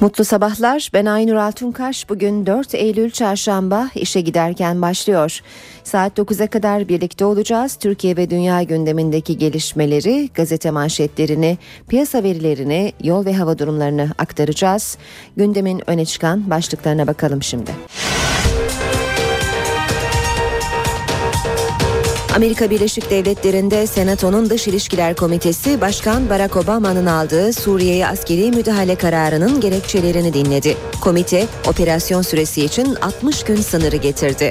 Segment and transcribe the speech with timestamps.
[0.00, 0.90] Mutlu sabahlar.
[0.94, 2.08] Ben Aynur Altunkaş.
[2.08, 5.40] Bugün 4 Eylül Çarşamba işe giderken başlıyor.
[5.84, 7.74] Saat 9'a kadar birlikte olacağız.
[7.76, 11.58] Türkiye ve dünya gündemindeki gelişmeleri, gazete manşetlerini,
[11.88, 14.98] piyasa verilerini, yol ve hava durumlarını aktaracağız.
[15.36, 17.70] Gündemin öne çıkan başlıklarına bakalım şimdi.
[22.34, 29.60] Amerika Birleşik Devletleri'nde Senato'nun Dış İlişkiler Komitesi Başkan Barack Obama'nın aldığı Suriye'ye askeri müdahale kararının
[29.60, 30.76] gerekçelerini dinledi.
[31.00, 34.50] Komite operasyon süresi için 60 gün sınırı getirdi.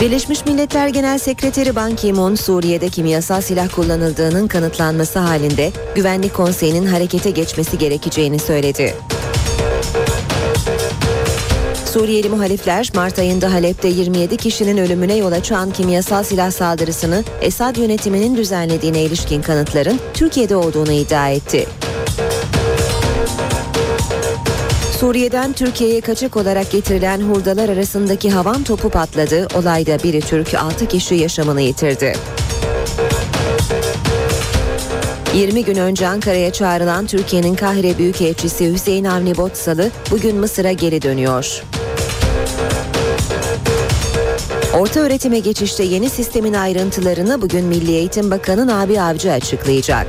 [0.00, 7.30] Birleşmiş Milletler Genel Sekreteri Ban Ki-moon Suriye'de kimyasal silah kullanıldığının kanıtlanması halinde Güvenlik Konseyi'nin harekete
[7.30, 8.94] geçmesi gerekeceğini söyledi.
[11.92, 18.36] Suriyeli muhalifler Mart ayında Halep'te 27 kişinin ölümüne yol açan kimyasal silah saldırısını Esad yönetiminin
[18.36, 21.66] düzenlediğine ilişkin kanıtların Türkiye'de olduğunu iddia etti.
[25.00, 29.48] Suriye'den Türkiye'ye kaçak olarak getirilen hurdalar arasındaki havan topu patladı.
[29.54, 32.12] Olayda biri Türk 6 kişi yaşamını yitirdi.
[35.34, 41.62] 20 gün önce Ankara'ya çağrılan Türkiye'nin Kahire Büyükelçisi Hüseyin Avni Botsalı bugün Mısır'a geri dönüyor.
[44.74, 50.06] Orta öğretime geçişte yeni sistemin ayrıntılarını bugün Milli Eğitim Bakanı Nabi Avcı açıklayacak.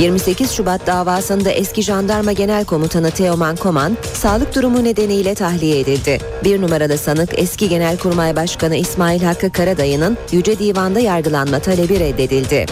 [0.00, 6.18] 28 Şubat davasında eski jandarma genel komutanı Teoman Koman sağlık durumu nedeniyle tahliye edildi.
[6.44, 12.66] Bir numaralı sanık eski Genelkurmay Başkanı İsmail Hakkı Karadayı'nın Yüce Divan'da yargılanma talebi reddedildi.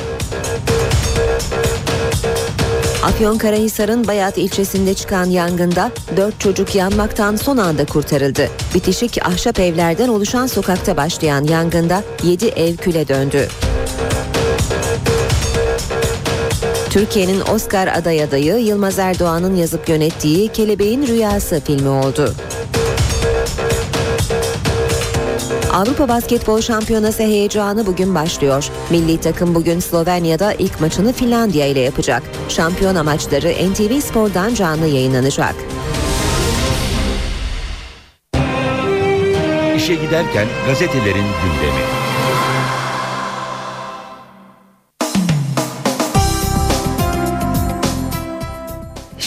[3.07, 8.49] Afyonkarahisar'ın Bayat ilçesinde çıkan yangında 4 çocuk yanmaktan son anda kurtarıldı.
[8.75, 13.49] Bitişik ahşap evlerden oluşan sokakta başlayan yangında 7 ev küle döndü.
[16.91, 22.35] Türkiye'nin Oscar aday adayı Yılmaz Erdoğan'ın yazıp yönettiği Kelebeğin Rüyası filmi oldu.
[25.77, 28.69] Avrupa Basketbol Şampiyonası heyecanı bugün başlıyor.
[28.91, 32.23] Milli takım bugün Slovenya'da ilk maçını Finlandiya ile yapacak.
[32.49, 35.55] Şampiyona maçları NTV Spor'dan canlı yayınlanacak.
[39.77, 42.06] İşe giderken gazetelerin gündemi.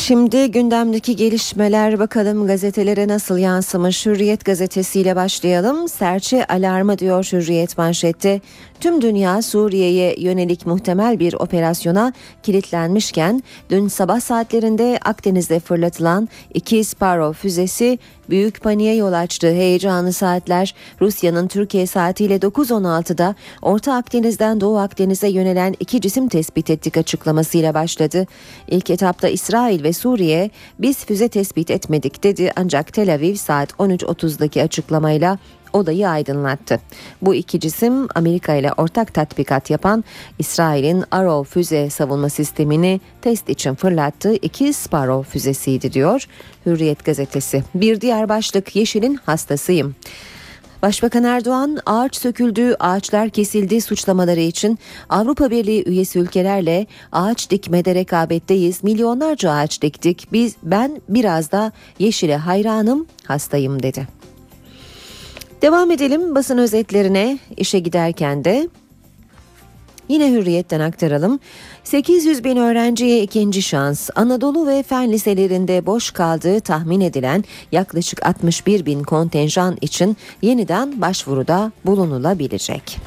[0.09, 4.05] Şimdi gündemdeki gelişmeler bakalım gazetelere nasıl yansımış.
[4.05, 5.89] Hürriyet gazetesiyle başlayalım.
[5.89, 8.41] Serçe alarmı diyor Hürriyet manşette.
[8.79, 17.41] Tüm dünya Suriye'ye yönelik muhtemel bir operasyona kilitlenmişken dün sabah saatlerinde Akdeniz'de fırlatılan iki Sparrow
[17.41, 19.47] füzesi büyük paniğe yol açtı.
[19.47, 26.97] Heyecanlı saatler Rusya'nın Türkiye saatiyle 9.16'da Orta Akdeniz'den Doğu Akdeniz'e yönelen iki cisim tespit ettik
[26.97, 28.27] açıklamasıyla başladı.
[28.67, 34.63] İlk etapta İsrail ve Suriye biz füze tespit etmedik dedi ancak Tel Aviv saat 13.30'daki
[34.63, 35.37] açıklamayla
[35.73, 36.79] odayı aydınlattı.
[37.21, 40.03] Bu iki cisim Amerika ile ortak tatbikat yapan
[40.39, 46.25] İsrail'in Arrow füze savunma sistemini test için fırlattığı iki Sparrow füzesiydi diyor
[46.65, 47.63] Hürriyet gazetesi.
[47.75, 49.95] Bir diğer başlık Yeşil'in hastasıyım.
[50.81, 54.79] Başbakan Erdoğan ağaç söküldü, ağaçlar kesildi suçlamaları için
[55.09, 58.83] Avrupa Birliği üyesi ülkelerle ağaç dikmede rekabetteyiz.
[58.83, 60.27] Milyonlarca ağaç diktik.
[60.31, 64.18] Biz ben biraz da yeşile hayranım, hastayım dedi.
[65.61, 68.69] Devam edelim basın özetlerine işe giderken de
[70.09, 71.39] Yine hürriyetten aktaralım.
[71.83, 74.09] 800 bin öğrenciye ikinci şans.
[74.15, 81.71] Anadolu ve fen liselerinde boş kaldığı tahmin edilen yaklaşık 61 bin kontenjan için yeniden başvuruda
[81.85, 82.97] bulunulabilecek.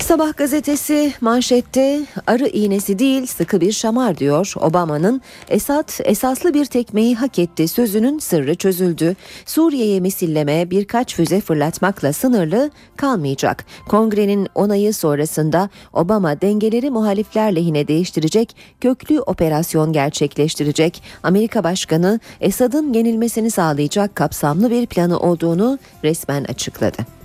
[0.00, 4.52] Sabah gazetesi manşette arı iğnesi değil sıkı bir şamar diyor.
[4.60, 9.16] Obama'nın Esad esaslı bir tekmeyi hak etti sözünün sırrı çözüldü.
[9.46, 13.64] Suriye'ye misilleme birkaç füze fırlatmakla sınırlı kalmayacak.
[13.88, 21.02] Kongrenin onayı sonrasında Obama dengeleri muhalifler lehine değiştirecek köklü operasyon gerçekleştirecek.
[21.22, 27.19] Amerika Başkanı Esad'ın yenilmesini sağlayacak kapsamlı bir planı olduğunu resmen açıkladı.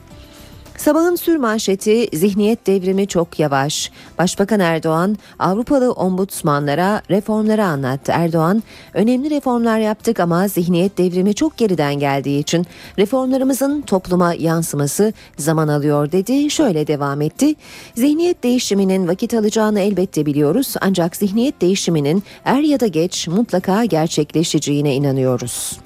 [0.78, 3.92] Sabahın sür manşeti zihniyet devrimi çok yavaş.
[4.18, 8.12] Başbakan Erdoğan Avrupalı ombudsmanlara reformları anlattı.
[8.16, 8.64] Erdoğan
[8.94, 12.66] önemli reformlar yaptık ama zihniyet devrimi çok geriden geldiği için
[12.98, 16.50] reformlarımızın topluma yansıması zaman alıyor dedi.
[16.50, 17.56] Şöyle devam etti.
[17.96, 24.96] Zihniyet değişiminin vakit alacağını elbette biliyoruz ancak zihniyet değişiminin er ya da geç mutlaka gerçekleşeceğine
[24.96, 25.80] inanıyoruz.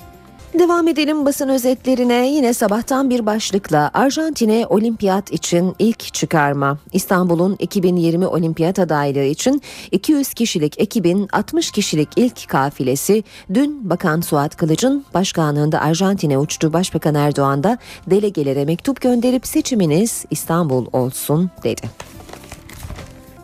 [0.54, 6.78] Devam edelim basın özetlerine yine sabahtan bir başlıkla Arjantin'e olimpiyat için ilk çıkarma.
[6.94, 9.62] İstanbul'un 2020 olimpiyat adaylığı için
[9.92, 13.24] 200 kişilik ekibin 60 kişilik ilk kafilesi
[13.54, 16.74] dün Bakan Suat Kılıç'ın başkanlığında Arjantin'e uçtu.
[16.74, 21.82] Başbakan Erdoğan da delegelere mektup gönderip seçiminiz İstanbul olsun dedi.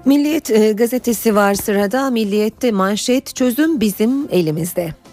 [0.06, 2.10] Milliyet e, gazetesi var sırada.
[2.10, 5.05] Milliyette manşet çözüm bizim elimizde.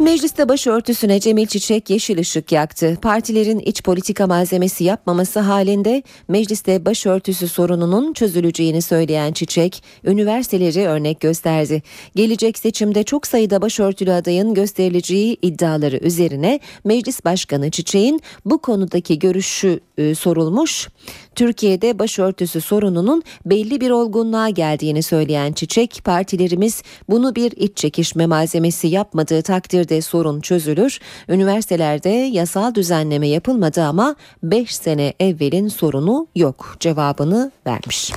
[0.00, 2.98] Mecliste başörtüsüne Cemil Çiçek yeşil ışık yaktı.
[3.02, 11.82] Partilerin iç politika malzemesi yapmaması halinde mecliste başörtüsü sorununun çözüleceğini söyleyen Çiçek, üniversiteleri örnek gösterdi.
[12.14, 19.80] Gelecek seçimde çok sayıda başörtülü adayın gösterileceği iddiaları üzerine Meclis Başkanı Çiçek'in bu konudaki görüşü
[19.98, 20.88] e, sorulmuş.
[21.36, 28.88] Türkiye'de başörtüsü sorununun belli bir olgunluğa geldiğini söyleyen Çiçek, partilerimiz bunu bir iç çekişme malzemesi
[28.88, 31.00] yapmadığı takdirde sorun çözülür.
[31.28, 38.12] Üniversitelerde yasal düzenleme yapılmadı ama 5 sene evvelin sorunu yok cevabını vermiş.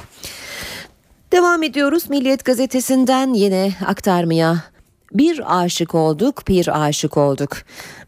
[1.31, 4.63] Devam ediyoruz Milliyet gazetesinden yine aktarmaya.
[5.13, 7.57] Bir aşık olduk, bir aşık olduk.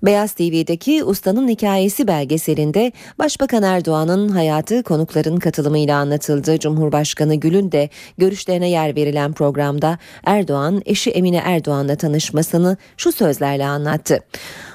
[0.03, 6.59] Beyaz TV'deki Ustanın Hikayesi belgeselinde Başbakan Erdoğan'ın hayatı konukların katılımıyla anlatıldı.
[6.59, 14.19] Cumhurbaşkanı Gül'ün de görüşlerine yer verilen programda Erdoğan eşi Emine Erdoğan'la tanışmasını şu sözlerle anlattı.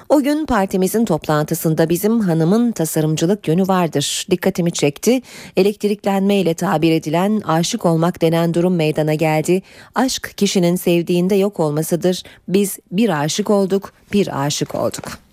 [0.09, 4.27] O gün partimizin toplantısında bizim hanımın tasarımcılık yönü vardır.
[4.31, 5.21] Dikkatimi çekti.
[5.57, 9.61] Elektriklenme ile tabir edilen aşık olmak denen durum meydana geldi.
[9.95, 12.23] Aşk kişinin sevdiğinde yok olmasıdır.
[12.47, 15.26] Biz bir aşık olduk, bir aşık olduk.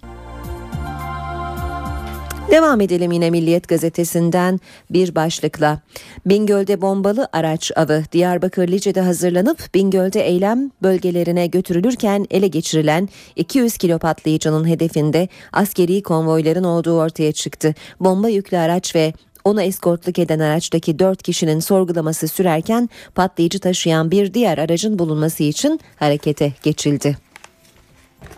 [2.50, 4.60] Devam edelim yine Milliyet gazetesinden
[4.90, 5.80] bir başlıkla.
[6.26, 13.98] Bingöl'de bombalı araç avı Diyarbakır Lice'de hazırlanıp Bingöl'de eylem bölgelerine götürülürken ele geçirilen 200 kilo
[13.98, 17.74] patlayıcının hedefinde askeri konvoyların olduğu ortaya çıktı.
[18.00, 19.12] Bomba yüklü araç ve
[19.44, 25.80] ona eskortluk eden araçtaki 4 kişinin sorgulaması sürerken patlayıcı taşıyan bir diğer aracın bulunması için
[25.96, 27.23] harekete geçildi.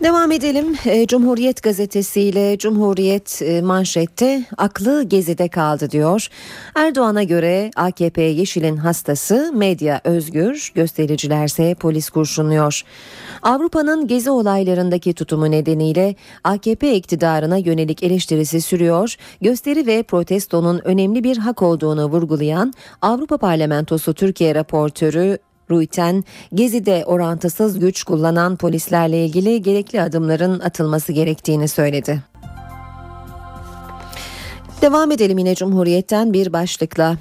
[0.02, 0.74] Devam edelim.
[0.86, 6.28] E, Cumhuriyet gazetesiyle Cumhuriyet e, manşette aklı gezide kaldı diyor.
[6.74, 12.82] Erdoğan'a göre AKP Yeşil'in hastası medya özgür, göstericilerse polis kurşunluyor.
[13.42, 19.16] Avrupa'nın gezi olaylarındaki tutumu nedeniyle AKP iktidarına yönelik eleştirisi sürüyor.
[19.40, 22.72] Gösteri ve protestonun önemli bir hak olduğunu vurgulayan
[23.02, 25.38] Avrupa Parlamentosu Türkiye raportörü
[25.70, 26.24] Ruiten,
[26.54, 32.22] Gezi'de orantısız güç kullanan polislerle ilgili gerekli adımların atılması gerektiğini söyledi.
[34.82, 37.16] Devam edelim yine Cumhuriyet'ten bir başlıkla.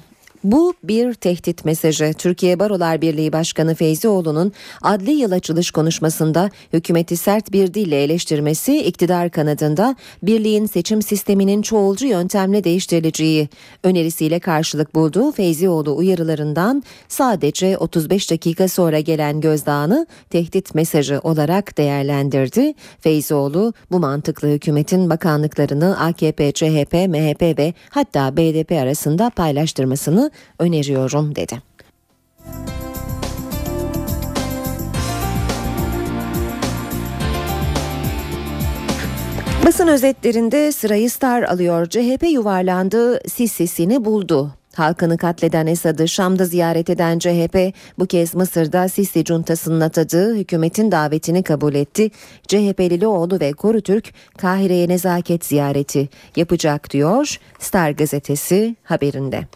[0.46, 2.12] Bu bir tehdit mesajı.
[2.18, 4.52] Türkiye Barolar Birliği Başkanı Feyzioğlu'nun
[4.82, 12.06] adli yıl açılış konuşmasında hükümeti sert bir dille eleştirmesi iktidar kanadında birliğin seçim sisteminin çoğulcu
[12.06, 13.48] yöntemle değiştirileceği
[13.84, 15.32] önerisiyle karşılık buldu.
[15.32, 22.74] Feyzioğlu uyarılarından sadece 35 dakika sonra gelen gözdağını tehdit mesajı olarak değerlendirdi.
[23.00, 31.62] Feyzioğlu bu mantıklı hükümetin bakanlıklarını AKP, CHP, MHP ve hatta BDP arasında paylaştırmasını öneriyorum dedi.
[39.66, 41.86] Basın özetlerinde sırayı Star alıyor.
[41.86, 44.54] CHP yuvarlandı, Sisi'sini buldu.
[44.74, 51.42] Halkını katleden Esad'ı Şam'da ziyaret eden CHP bu kez Mısır'da Sisi cuntasının atadığı hükümetin davetini
[51.42, 52.10] kabul etti.
[52.48, 59.46] CHP'li oğlu ve Koru Türk Kahire'ye nezaket ziyareti yapacak diyor Star gazetesi haberinde.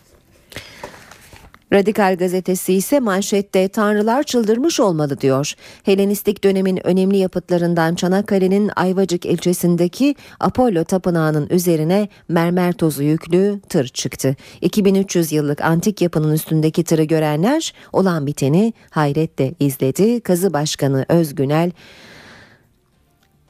[1.73, 5.55] Radikal gazetesi ise manşette tanrılar çıldırmış olmalı diyor.
[5.83, 14.37] Helenistik dönemin önemli yapıtlarından Çanakkale'nin Ayvacık ilçesindeki Apollo tapınağının üzerine mermer tozu yüklü tır çıktı.
[14.61, 20.21] 2300 yıllık antik yapının üstündeki tırı görenler olan biteni hayretle izledi.
[20.21, 21.71] Kazı Başkanı Özgünel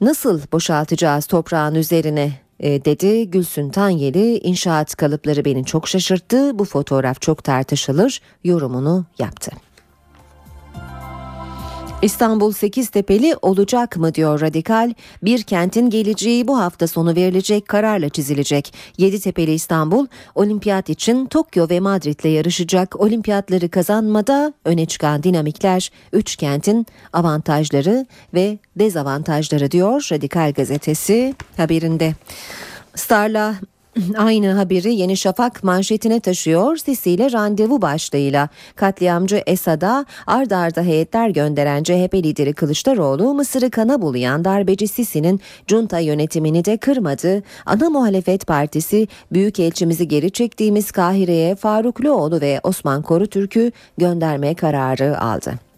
[0.00, 7.44] nasıl boşaltacağız toprağın üzerine dedi Gülsün Tanyeli inşaat kalıpları beni çok şaşırttı bu fotoğraf çok
[7.44, 9.50] tartışılır yorumunu yaptı.
[12.02, 14.94] İstanbul Sekiztepeli olacak mı diyor Radikal.
[15.22, 18.74] Bir kentin geleceği bu hafta sonu verilecek kararla çizilecek.
[18.98, 23.00] Yeditepe'li İstanbul olimpiyat için Tokyo ve Madrid'le yarışacak.
[23.00, 32.14] Olimpiyatları kazanmada öne çıkan dinamikler, üç kentin avantajları ve dezavantajları diyor Radikal gazetesi haberinde.
[32.94, 33.54] Star'la
[34.18, 36.76] Aynı haberi Yeni Şafak manşetine taşıyor.
[36.76, 44.02] Sisi ile randevu başlığıyla katliamcı Esad'a ard arda heyetler gönderen CHP lideri Kılıçdaroğlu Mısır'ı kana
[44.02, 47.42] bulayan darbeci Sisi'nin junta yönetimini de kırmadı.
[47.66, 55.69] Ana muhalefet partisi Büyükelçimizi geri çektiğimiz Kahire'ye Farukluoğlu ve Osman Korutürk'ü gönderme kararı aldı.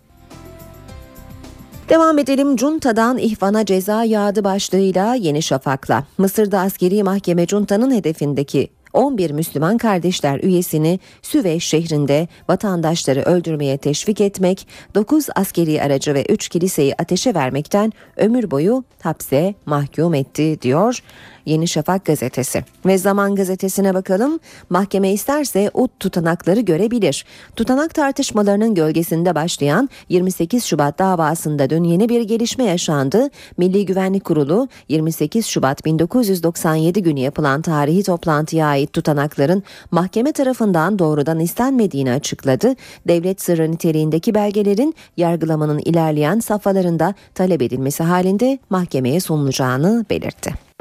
[1.92, 6.04] Devam edelim Cunta'dan ihvana ceza yağdı başlığıyla Yeni Şafak'la.
[6.18, 14.68] Mısır'da askeri mahkeme Cunta'nın hedefindeki 11 Müslüman kardeşler üyesini Süveyş şehrinde vatandaşları öldürmeye teşvik etmek,
[14.94, 21.02] 9 askeri aracı ve 3 kiliseyi ateşe vermekten ömür boyu hapse mahkum etti diyor
[21.46, 22.64] Yeni Şafak gazetesi.
[22.87, 24.40] Ve Zaman gazetesine bakalım.
[24.70, 27.25] Mahkeme isterse ut tutanakları görebilir.
[27.56, 33.30] Tutanak tartışmalarının gölgesinde başlayan 28 Şubat davasında dün yeni bir gelişme yaşandı.
[33.56, 41.40] Milli Güvenlik Kurulu 28 Şubat 1997 günü yapılan tarihi toplantıya ait tutanakların mahkeme tarafından doğrudan
[41.40, 42.75] istenmediğini açıkladı.
[43.08, 50.71] Devlet sırrı niteliğindeki belgelerin yargılamanın ilerleyen safhalarında talep edilmesi halinde mahkemeye sunulacağını belirtti.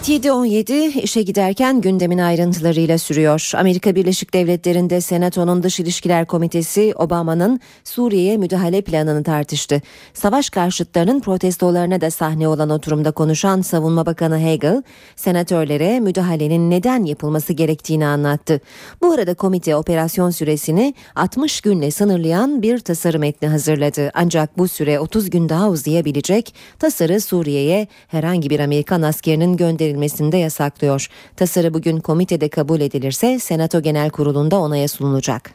[0.00, 3.52] Saat 7.17 işe giderken gündemin ayrıntılarıyla sürüyor.
[3.56, 9.82] Amerika Birleşik Devletleri'nde Senato'nun Dış İlişkiler Komitesi Obama'nın Suriye'ye müdahale planını tartıştı.
[10.14, 14.82] Savaş karşıtlarının protestolarına da sahne olan oturumda konuşan Savunma Bakanı Hagel,
[15.16, 18.60] senatörlere müdahalenin neden yapılması gerektiğini anlattı.
[19.02, 24.10] Bu arada komite operasyon süresini 60 günle sınırlayan bir tasarım metni hazırladı.
[24.14, 26.54] Ancak bu süre 30 gün daha uzayabilecek.
[26.78, 31.08] Tasarı Suriye'ye herhangi bir Amerikan askerinin gönderilmesi gönderilmesini de yasaklıyor.
[31.36, 35.50] Tasarı bugün komitede kabul edilirse Senato Genel Kurulu'nda onaya sunulacak.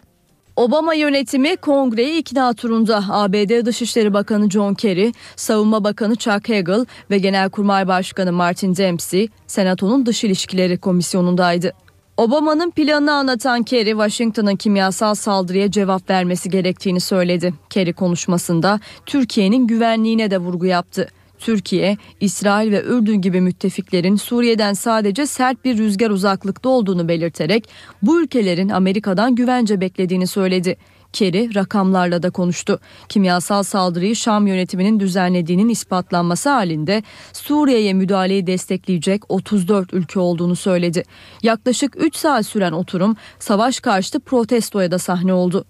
[0.55, 7.17] Obama yönetimi kongreyi ikna turunda ABD Dışişleri Bakanı John Kerry, Savunma Bakanı Chuck Hagel ve
[7.17, 11.73] Genelkurmay Başkanı Martin Dempsey Senato'nun Dış İlişkileri Komisyonu'ndaydı.
[12.17, 17.53] Obama'nın planını anlatan Kerry, Washington'ın kimyasal saldırıya cevap vermesi gerektiğini söyledi.
[17.69, 21.07] Kerry konuşmasında Türkiye'nin güvenliğine de vurgu yaptı.
[21.39, 27.69] Türkiye, İsrail ve Ürdün gibi müttefiklerin Suriye'den sadece sert bir rüzgar uzaklıkta olduğunu belirterek
[28.01, 30.77] bu ülkelerin Amerika'dan güvence beklediğini söyledi.
[31.15, 32.79] Kerry rakamlarla da konuştu.
[33.09, 41.03] Kimyasal saldırıyı Şam yönetiminin düzenlediğinin ispatlanması halinde Suriye'ye müdahaleyi destekleyecek 34 ülke olduğunu söyledi.
[41.43, 45.65] Yaklaşık 3 saat süren oturum savaş karşıtı protestoya da sahne oldu.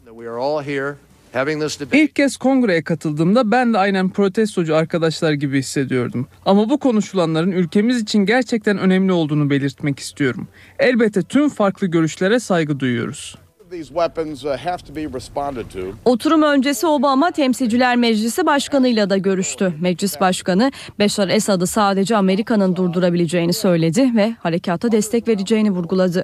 [1.94, 6.28] İlk kez kongreye katıldığımda ben de aynen protestocu arkadaşlar gibi hissediyordum.
[6.46, 10.48] Ama bu konuşulanların ülkemiz için gerçekten önemli olduğunu belirtmek istiyorum.
[10.80, 13.36] Elbette tüm farklı görüşlere saygı duyuyoruz.
[13.72, 13.78] Uh,
[16.06, 19.74] Oturum öncesi Obama Temsilciler Meclisi Başkanı'yla da görüştü.
[19.82, 26.24] Meclis Başkanı Beşar Esad'ı sadece Amerika'nın durdurabileceğini söyledi ve harekata destek vereceğini vurguladı.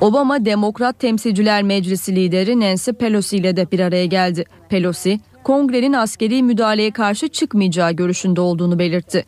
[0.00, 4.44] Obama Demokrat Temsilciler Meclisi lideri Nancy Pelosi ile de bir araya geldi.
[4.68, 9.24] Pelosi, kongrenin askeri müdahaleye karşı çıkmayacağı görüşünde olduğunu belirtti.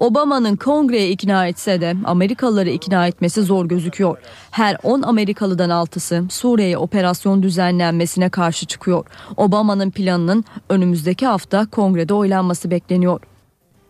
[0.00, 4.18] Obama'nın kongreye ikna etse de Amerikalıları ikna etmesi zor gözüküyor.
[4.50, 9.06] Her 10 Amerikalıdan 6'sı Suriye'ye operasyon düzenlenmesine karşı çıkıyor.
[9.36, 13.20] Obama'nın planının önümüzdeki hafta kongrede oylanması bekleniyor.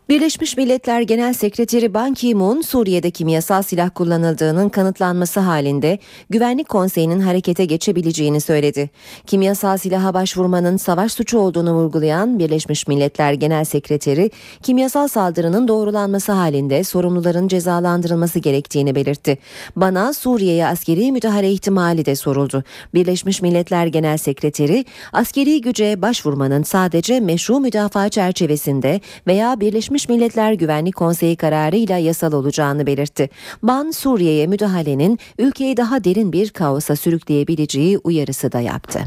[0.09, 5.99] Birleşmiş Milletler Genel Sekreteri Ban Ki-moon Suriye'de kimyasal silah kullanıldığının kanıtlanması halinde
[6.31, 8.91] Güvenlik Konseyi'nin harekete geçebileceğini söyledi.
[9.27, 14.31] Kimyasal silaha başvurmanın savaş suçu olduğunu vurgulayan Birleşmiş Milletler Genel Sekreteri,
[14.63, 19.39] kimyasal saldırının doğrulanması halinde sorumluların cezalandırılması gerektiğini belirtti.
[19.77, 22.65] Bana Suriye'ye askeri müdahale ihtimali de soruldu.
[22.95, 30.53] Birleşmiş Milletler Genel Sekreteri, askeri güce başvurmanın sadece meşru müdafaa çerçevesinde veya Birleşmiş Birleşmiş Milletler
[30.53, 33.31] Güvenlik Konseyi kararıyla yasal olacağını belirtti.
[33.63, 39.01] Ban Suriye'ye müdahalenin ülkeyi daha derin bir kaosa sürükleyebileceği uyarısı da yaptı.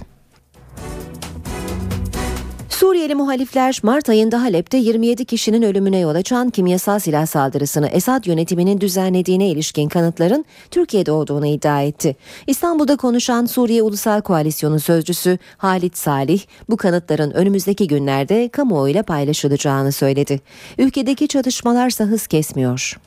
[2.80, 8.82] Suriyeli muhalifler Mart ayında Halep'te 27 kişinin ölümüne yol açan kimyasal silah saldırısını Esad yönetiminin
[8.82, 12.16] düzenlediğine ilişkin kanıtların Türkiye'de olduğunu iddia etti.
[12.48, 20.40] İstanbul'da konuşan Suriye Ulusal Koalisyonu sözcüsü Halit Salih bu kanıtların önümüzdeki günlerde kamuoyuyla paylaşılacağını söyledi.
[20.78, 23.00] Ülkedeki çatışmalarsa hız kesmiyor.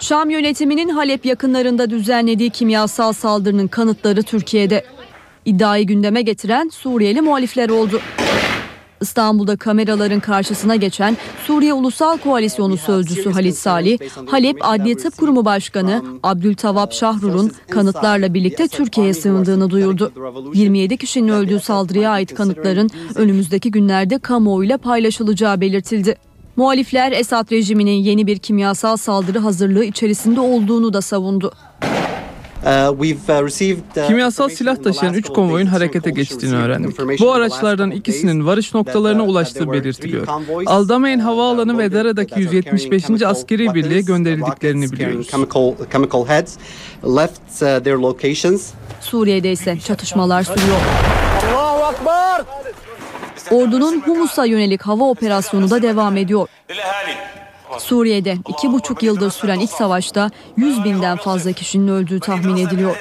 [0.00, 4.84] Şam yönetiminin Halep yakınlarında düzenlediği kimyasal saldırının kanıtları Türkiye'de.
[5.44, 8.00] İddiayı gündeme getiren Suriyeli muhalifler oldu.
[9.04, 16.02] İstanbul'da kameraların karşısına geçen Suriye Ulusal Koalisyonu Sözcüsü Halit Salih, Halep Adliye Tıp Kurumu Başkanı
[16.22, 20.12] Abdültavap Şahrur'un kanıtlarla birlikte Türkiye'ye sığındığını duyurdu.
[20.54, 26.16] 27 kişinin öldüğü saldırıya ait kanıtların önümüzdeki günlerde kamuoyuyla paylaşılacağı belirtildi.
[26.56, 31.52] Muhalifler Esad rejiminin yeni bir kimyasal saldırı hazırlığı içerisinde olduğunu da savundu.
[34.06, 37.20] Kimyasal silah taşıyan 3 konvoyun harekete geçtiğini öğrendik.
[37.20, 40.26] Bu araçlardan ikisinin varış noktalarına ulaştığı belirtiliyor.
[40.66, 43.22] Aldamayan Havaalanı ve Dera'daki 175.
[43.22, 45.28] Askeri Birliğe gönderildiklerini biliyoruz.
[49.00, 50.78] Suriye'de ise çatışmalar sürüyor.
[53.50, 56.48] Ordunun Humus'a yönelik hava operasyonu da devam ediyor.
[57.78, 62.96] Suriye'de iki buçuk yıldır süren iç savaşta 100 binden fazla kişinin öldüğü tahmin ediliyor.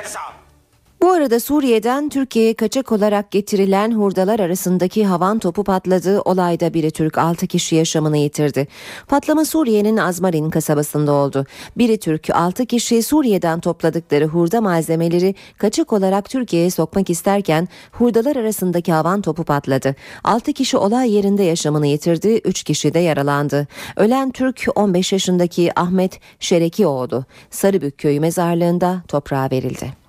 [1.04, 6.22] Bu arada Suriye'den Türkiye'ye kaçak olarak getirilen hurdalar arasındaki havan topu patladı.
[6.22, 8.68] Olayda biri Türk 6 kişi yaşamını yitirdi.
[9.08, 11.46] Patlama Suriye'nin Azmarin kasabasında oldu.
[11.78, 18.92] Biri Türk 6 kişi Suriye'den topladıkları hurda malzemeleri kaçak olarak Türkiye'ye sokmak isterken hurdalar arasındaki
[18.92, 19.96] havan topu patladı.
[20.24, 23.68] 6 kişi olay yerinde yaşamını yitirdi, 3 kişi de yaralandı.
[23.98, 30.03] Ölen Türk 15 yaşındaki Ahmet Şerekioğlu Sarıbük köyü mezarlığında toprağa verildi.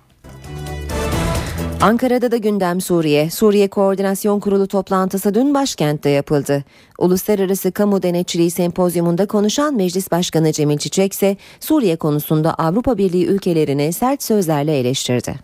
[1.85, 3.29] Ankara'da da gündem Suriye.
[3.29, 6.63] Suriye Koordinasyon Kurulu toplantısı dün başkentte yapıldı.
[6.99, 13.93] Uluslararası Kamu Denetçiliği Sempozyumunda konuşan Meclis Başkanı Cemil Çiçek ise Suriye konusunda Avrupa Birliği ülkelerini
[13.93, 15.35] sert sözlerle eleştirdi.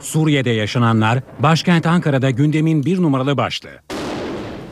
[0.00, 3.80] Suriye'de yaşananlar başkent Ankara'da gündemin bir numaralı başlığı.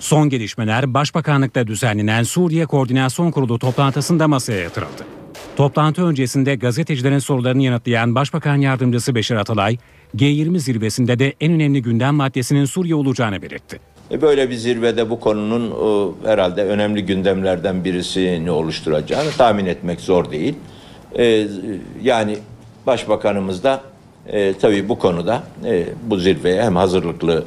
[0.00, 5.22] Son gelişmeler Başbakanlıkta düzenlenen Suriye Koordinasyon Kurulu toplantısında masaya yatırıldı.
[5.56, 9.78] Toplantı öncesinde gazetecilerin sorularını yanıtlayan Başbakan Yardımcısı Beşir Atalay,
[10.16, 13.80] G20 zirvesinde de en önemli gündem maddesinin Suriye olacağını belirtti.
[14.10, 15.74] E, böyle bir zirvede bu konunun
[16.24, 20.54] herhalde önemli gündemlerden birisini oluşturacağını tahmin etmek zor değil.
[21.18, 21.48] E,
[22.02, 22.36] yani
[22.86, 23.80] Başbakanımız da
[24.26, 25.42] e, tabii bu konuda
[26.06, 27.44] bu zirveye hem hazırlıklı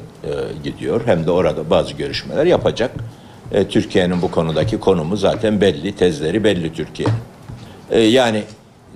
[0.64, 2.90] gidiyor hem de orada bazı görüşmeler yapacak.
[3.68, 7.16] Türkiye'nin bu konudaki konumu zaten belli, tezleri belli Türkiye'nin.
[7.90, 8.42] E, yani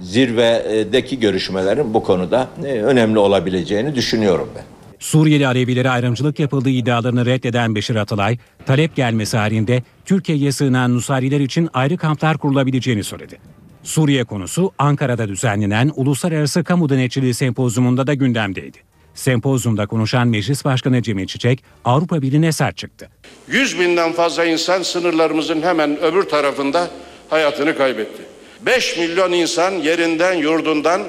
[0.00, 4.64] zirvedeki görüşmelerin bu konuda e, önemli olabileceğini düşünüyorum ben.
[4.98, 11.68] Suriyeli Alevilere ayrımcılık yapıldığı iddialarını reddeden Beşir Atalay, talep gelmesi halinde Türkiye'ye sığınan Nusayriler için
[11.74, 13.38] ayrı kamplar kurulabileceğini söyledi.
[13.82, 18.78] Suriye konusu Ankara'da düzenlenen Uluslararası Kamu Denetçiliği Sempozyumunda da gündemdeydi.
[19.14, 23.08] Sempozyumda konuşan Meclis Başkanı Cemil Çiçek, Avrupa Birliği'ne sert çıktı.
[23.48, 26.90] 100 binden fazla insan sınırlarımızın hemen öbür tarafında
[27.30, 28.29] hayatını kaybetti.
[28.66, 31.02] 5 milyon insan yerinden yurdundan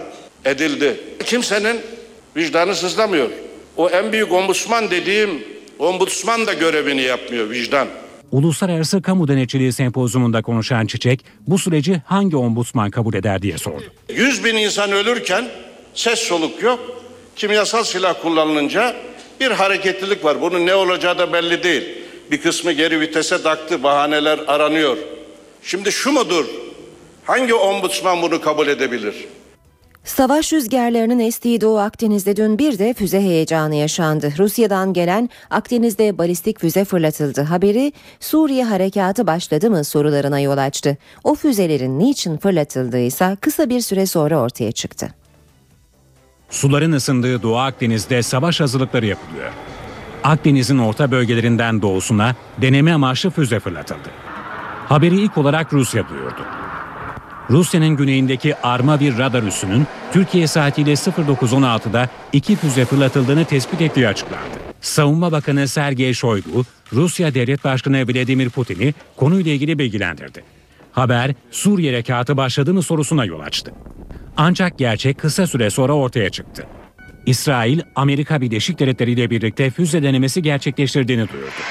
[0.46, 0.98] edildi.
[1.26, 1.82] Kimsenin
[2.38, 3.30] vicdanı sızlamıyor.
[3.78, 5.44] O en büyük ombudsman dediğim
[5.80, 7.88] ombudsman da görevini yapmıyor vicdan.
[8.32, 13.84] Uluslararası Kamu Denetçiliği Sempozyumunda konuşan Çiçek, bu süreci hangi ombudsman kabul eder diye sordu.
[14.10, 15.46] 100 bin insan ölürken
[15.94, 16.80] ses soluk yok.
[17.36, 18.96] Kimyasal silah kullanılınca
[19.40, 20.42] bir hareketlilik var.
[20.42, 21.84] Bunun ne olacağı da belli değil.
[22.32, 24.98] Bir kısmı geri vitese taktı, bahaneler aranıyor.
[25.64, 26.46] Şimdi şu mudur?
[27.26, 29.28] Hangi ombudsman bunu kabul edebilir?
[30.04, 34.34] Savaş rüzgarlarının estiği Doğu Akdeniz'de dün bir de füze heyecanı yaşandı.
[34.38, 37.42] Rusya'dan gelen Akdeniz'de balistik füze fırlatıldı.
[37.42, 40.98] Haberi Suriye harekatı başladı mı sorularına yol açtı.
[41.24, 45.14] O füzelerin niçin fırlatıldığıysa kısa bir süre sonra ortaya çıktı.
[46.50, 49.52] Suların ısındığı Doğu Akdeniz'de savaş hazırlıkları yapılıyor.
[50.24, 54.10] Akdeniz'in orta bölgelerinden doğusuna deneme amaçlı füze fırlatıldı.
[54.90, 56.46] Haberi ilk olarak Rusya duyurdu.
[57.52, 64.58] Rusya'nın güneyindeki Arma bir radar üssünün Türkiye saatiyle 09.16'da iki füze fırlatıldığını tespit ettiği açıklandı.
[64.82, 70.44] Savunma Bakanı Sergey Shoigu, Rusya Devlet Başkanı Vladimir Putin'i konuyla ilgili bilgilendirdi.
[70.92, 73.72] Haber Suriye rekatı başladı mı sorusuna yol açtı.
[74.38, 76.66] Ancak gerçek kısa süre sonra ortaya çıktı.
[77.26, 81.62] İsrail, Amerika Birleşik Devletleri ile birlikte füze denemesi gerçekleştirdiğini duyurdu.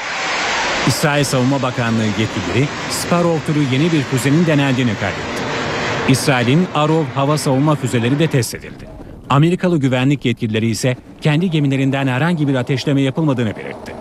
[0.87, 5.40] İsrail Savunma Bakanlığı yetkilileri Sparrow türü yeni bir füzenin denendiğini kaydetti.
[6.09, 8.89] İsrail'in Arov hava savunma füzeleri de test edildi.
[9.31, 13.95] Amerikalı güvenlik yetkilileri ise kendi gemilerinden herhangi bir ateşleme yapılmadığını belirtti.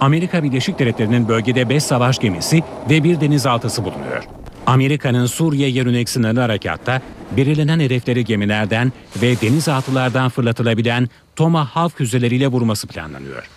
[0.00, 4.24] Amerika Birleşik Devletleri'nin bölgede 5 savaş gemisi ve bir denizaltısı bulunuyor.
[4.66, 7.00] Amerika'nın Suriye yönelik sınırlı harekatta
[7.36, 13.48] belirlenen hedefleri gemilerden ve denizaltılardan fırlatılabilen Tomahawk füzeleriyle vurması planlanıyor.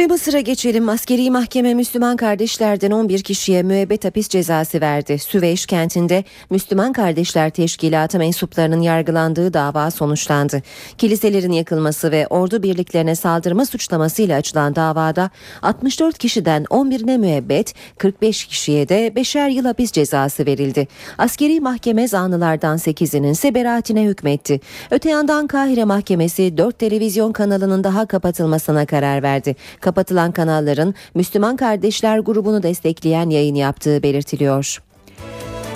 [0.00, 0.88] Ve Mısır'a geçelim.
[0.88, 5.18] Askeri mahkeme Müslüman kardeşlerden 11 kişiye müebbet hapis cezası verdi.
[5.18, 10.62] Süveyş kentinde Müslüman Kardeşler Teşkilatı mensuplarının yargılandığı dava sonuçlandı.
[10.98, 15.30] Kiliselerin yakılması ve ordu birliklerine saldırma suçlamasıyla açılan davada
[15.62, 20.88] 64 kişiden 11'ine müebbet, 45 kişiye de beşer yıl hapis cezası verildi.
[21.18, 24.60] Askeri mahkeme zanlılardan 8'inin ise beraatine hükmetti.
[24.90, 29.56] Öte yandan Kahire Mahkemesi 4 televizyon kanalının daha kapatılmasına karar verdi.
[29.90, 34.82] Kapatılan kanalların Müslüman Kardeşler grubunu destekleyen yayın yaptığı belirtiliyor.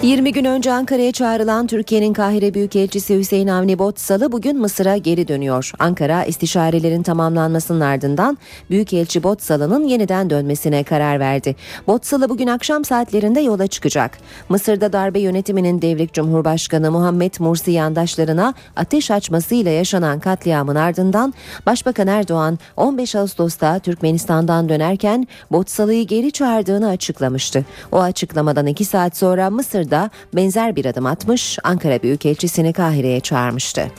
[0.04, 5.72] 20 gün önce Ankara'ya çağrılan Türkiye'nin Kahire Büyükelçisi Hüseyin Avni Botsalı bugün Mısır'a geri dönüyor.
[5.78, 8.38] Ankara istişarelerin tamamlanmasının ardından
[8.70, 11.56] Büyükelçi Botsalı'nın yeniden dönmesine karar verdi.
[11.86, 14.18] Botsalı bugün akşam saatlerinde yola çıkacak.
[14.48, 21.34] Mısır'da darbe yönetiminin devrik Cumhurbaşkanı Muhammed Mursi yandaşlarına ateş açmasıyla yaşanan katliamın ardından
[21.66, 27.64] Başbakan Erdoğan 15 Ağustos'ta Türkmenistan'dan dönerken Botsalı'yı geri çağırdığını açıklamıştı.
[27.92, 33.90] O açıklamadan 2 saat sonra Mısır'da da benzer bir adım atmış, Ankara Büyükelçisini Kahire'ye çağırmıştı.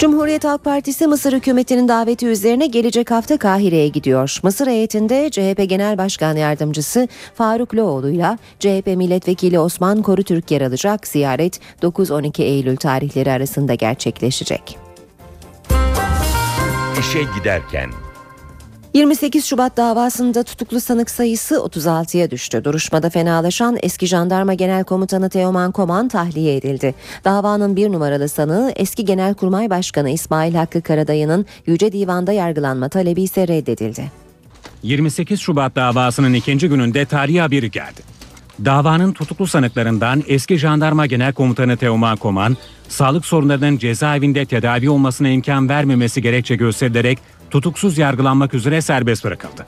[0.00, 4.38] Cumhuriyet Halk Partisi Mısır hükümetinin daveti üzerine gelecek hafta Kahire'ye gidiyor.
[4.42, 11.06] Mısır heyetinde CHP Genel Başkan Yardımcısı Faruk Loğlu CHP Milletvekili Osman Korutürk yer alacak.
[11.06, 14.78] Ziyaret 9-12 Eylül tarihleri arasında gerçekleşecek.
[17.00, 17.90] İşe giderken
[18.94, 22.64] 28 Şubat davasında tutuklu sanık sayısı 36'ya düştü.
[22.64, 26.94] Duruşmada fenalaşan eski jandarma genel komutanı Teoman Koman tahliye edildi.
[27.24, 33.48] Davanın bir numaralı sanığı eski genelkurmay başkanı İsmail Hakkı Karadayı'nın Yüce Divan'da yargılanma talebi ise
[33.48, 34.12] reddedildi.
[34.82, 38.18] 28 Şubat davasının ikinci gününde tarihi haberi geldi.
[38.64, 42.56] Davanın tutuklu sanıklarından eski jandarma genel komutanı Teoman Koman,
[42.88, 47.18] sağlık sorunlarının cezaevinde tedavi olmasına imkan vermemesi gerekçe gösterilerek
[47.50, 49.66] tutuksuz yargılanmak üzere serbest bırakıldı.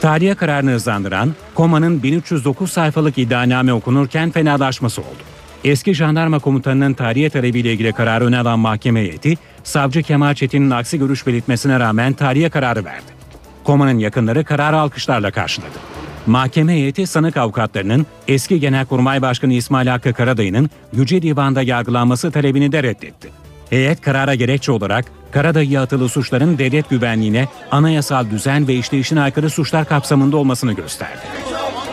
[0.00, 5.22] Tahliye kararını hızlandıran Koma'nın 1309 sayfalık iddianame okunurken fenalaşması oldu.
[5.64, 10.98] Eski jandarma komutanının tahliye talebiyle ilgili kararı öne alan mahkeme heyeti, savcı Kemal Çetin'in aksi
[10.98, 13.16] görüş belirtmesine rağmen tahliye kararı verdi.
[13.64, 15.78] Koma'nın yakınları kararı alkışlarla karşıladı.
[16.26, 22.82] Mahkeme heyeti sanık avukatlarının eski Genelkurmay Başkanı İsmail Hakkı Karadayı'nın Yüce Divan'da yargılanması talebini de
[22.82, 23.45] reddetti.
[23.70, 29.88] Heyet karara gerekçe olarak Karadayı'ya atılı suçların devlet güvenliğine, anayasal düzen ve işleyişine aykırı suçlar
[29.88, 31.20] kapsamında olmasını gösterdi.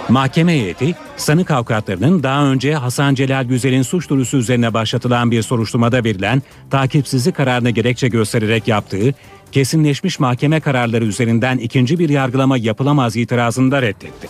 [0.09, 6.03] Mahkeme heyeti, sanık avukatlarının daha önce Hasan Celal Güzel'in suç duyurusu üzerine başlatılan bir soruşturmada
[6.03, 9.13] verilen takipsizlik kararını gerekçe göstererek yaptığı,
[9.51, 14.27] kesinleşmiş mahkeme kararları üzerinden ikinci bir yargılama yapılamaz itirazını da reddetti.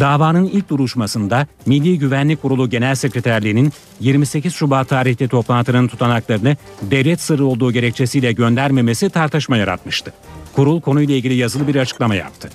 [0.00, 7.46] Davanın ilk duruşmasında Milli Güvenlik Kurulu Genel Sekreterliği'nin 28 Şubat tarihli toplantının tutanaklarını devlet sırrı
[7.46, 10.12] olduğu gerekçesiyle göndermemesi tartışma yaratmıştı.
[10.52, 12.50] Kurul konuyla ilgili yazılı bir açıklama yaptı.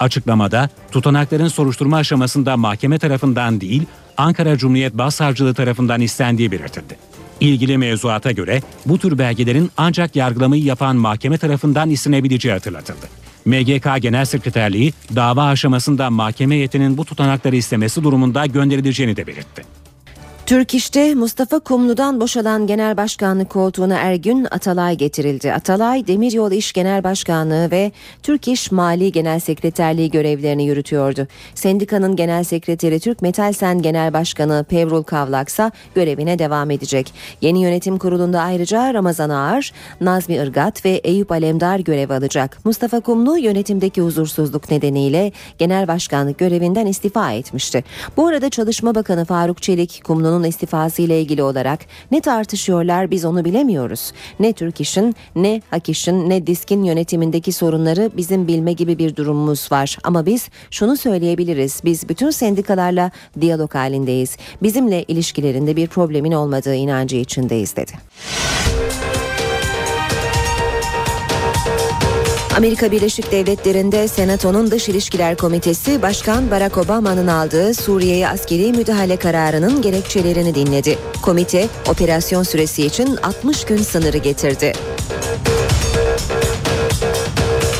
[0.00, 6.96] Açıklamada tutanakların soruşturma aşamasında mahkeme tarafından değil Ankara Cumhuriyet Başsavcılığı tarafından istendiği belirtildi.
[7.40, 13.25] İlgili mevzuata göre bu tür belgelerin ancak yargılamayı yapan mahkeme tarafından istenebileceği hatırlatıldı.
[13.46, 19.75] MGK Genel Sekreterliği dava aşamasında mahkeme heyetinin bu tutanakları istemesi durumunda gönderileceğini de belirtti.
[20.46, 25.52] Türk İş'te Mustafa Kumlu'dan boşalan genel başkanlık koltuğuna Ergün Atalay getirildi.
[25.52, 31.26] Atalay Demiryolu İş Genel Başkanlığı ve Türk İş Mali Genel Sekreterliği görevlerini yürütüyordu.
[31.54, 37.12] Sendikanın genel sekreteri Türk Metalsen Genel Başkanı Pevrul Kavlaksa görevine devam edecek.
[37.40, 42.58] Yeni yönetim kurulunda ayrıca Ramazan Ağar, Nazmi Irgat ve Eyüp Alemdar görev alacak.
[42.64, 47.84] Mustafa Kumlu yönetimdeki huzursuzluk nedeniyle genel başkanlık görevinden istifa etmişti.
[48.16, 53.24] Bu arada Çalışma Bakanı Faruk Çelik Kumlu'nun Erdoğan'ın istifası ile ilgili olarak ne tartışıyorlar biz
[53.24, 54.12] onu bilemiyoruz.
[54.40, 59.72] Ne Türk İş'in ne Hak İş'in ne Disk'in yönetimindeki sorunları bizim bilme gibi bir durumumuz
[59.72, 59.98] var.
[60.04, 61.80] Ama biz şunu söyleyebiliriz.
[61.84, 64.36] Biz bütün sendikalarla diyalog halindeyiz.
[64.62, 67.92] Bizimle ilişkilerinde bir problemin olmadığı inancı içindeyiz dedi.
[72.56, 79.82] Amerika Birleşik Devletleri'nde Senato'nun Dış İlişkiler Komitesi Başkan Barack Obama'nın aldığı Suriye'ye askeri müdahale kararının
[79.82, 80.98] gerekçelerini dinledi.
[81.22, 84.72] Komite operasyon süresi için 60 gün sınırı getirdi.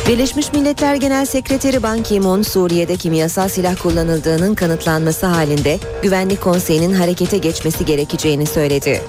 [0.09, 7.39] Birleşmiş Milletler Genel Sekreteri Ban Ki-moon Suriye'de kimyasal silah kullanıldığının kanıtlanması halinde Güvenlik Konseyi'nin harekete
[7.39, 9.03] geçmesi gerekeceğini söyledi.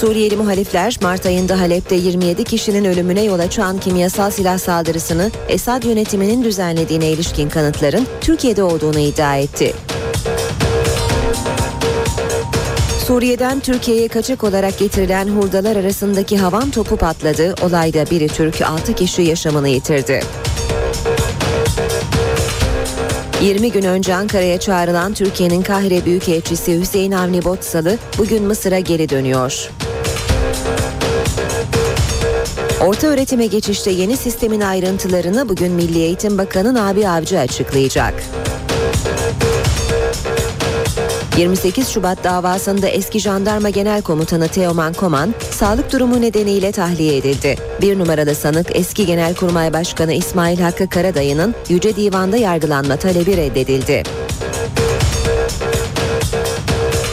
[0.00, 6.44] Suriyeli muhalifler Mart ayında Halep'te 27 kişinin ölümüne yol açan kimyasal silah saldırısını Esad yönetiminin
[6.44, 9.72] düzenlediğine ilişkin kanıtların Türkiye'de olduğunu iddia etti.
[13.06, 17.54] Suriye'den Türkiye'ye kaçak olarak getirilen hurdalar arasındaki havan topu patladı.
[17.62, 20.20] Olayda biri Türk 6 kişi yaşamını yitirdi.
[23.42, 29.70] 20 gün önce Ankara'ya çağrılan Türkiye'nin Kahire Büyükelçisi Hüseyin Avni Botsalı bugün Mısır'a geri dönüyor.
[32.86, 38.14] Orta öğretime geçişte yeni sistemin ayrıntılarını bugün Milli Eğitim Bakanı Nabi Avcı açıklayacak.
[41.38, 47.56] 28 Şubat davasında eski jandarma genel komutanı Teoman Koman sağlık durumu nedeniyle tahliye edildi.
[47.82, 54.02] Bir numaralı sanık eski Genelkurmay Başkanı İsmail Hakkı Karadayı'nın Yüce Divan'da yargılanma talebi reddedildi.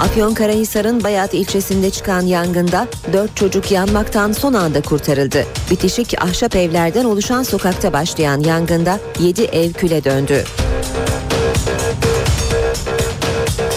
[0.04, 5.46] Afyonkarahisar'ın Bayat ilçesinde çıkan yangında 4 çocuk yanmaktan son anda kurtarıldı.
[5.72, 10.44] Bitişik ahşap evlerden oluşan sokakta başlayan yangında 7 ev küle döndü.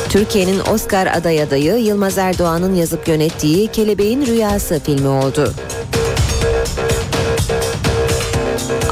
[0.08, 5.52] Türkiye'nin Oscar aday adayı Yılmaz Erdoğan'ın yazıp yönettiği Kelebeğin Rüyası filmi oldu.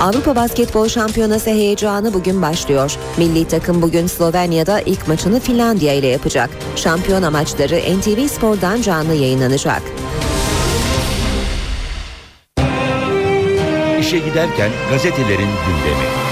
[0.04, 2.96] Avrupa Basketbol Şampiyonası heyecanı bugün başlıyor.
[3.18, 6.50] Milli takım bugün Slovenya'da ilk maçını Finlandiya ile yapacak.
[6.76, 9.82] Şampiyona maçları NTV Spor'dan canlı yayınlanacak.
[14.00, 16.23] İşe giderken gazetelerin gündemi.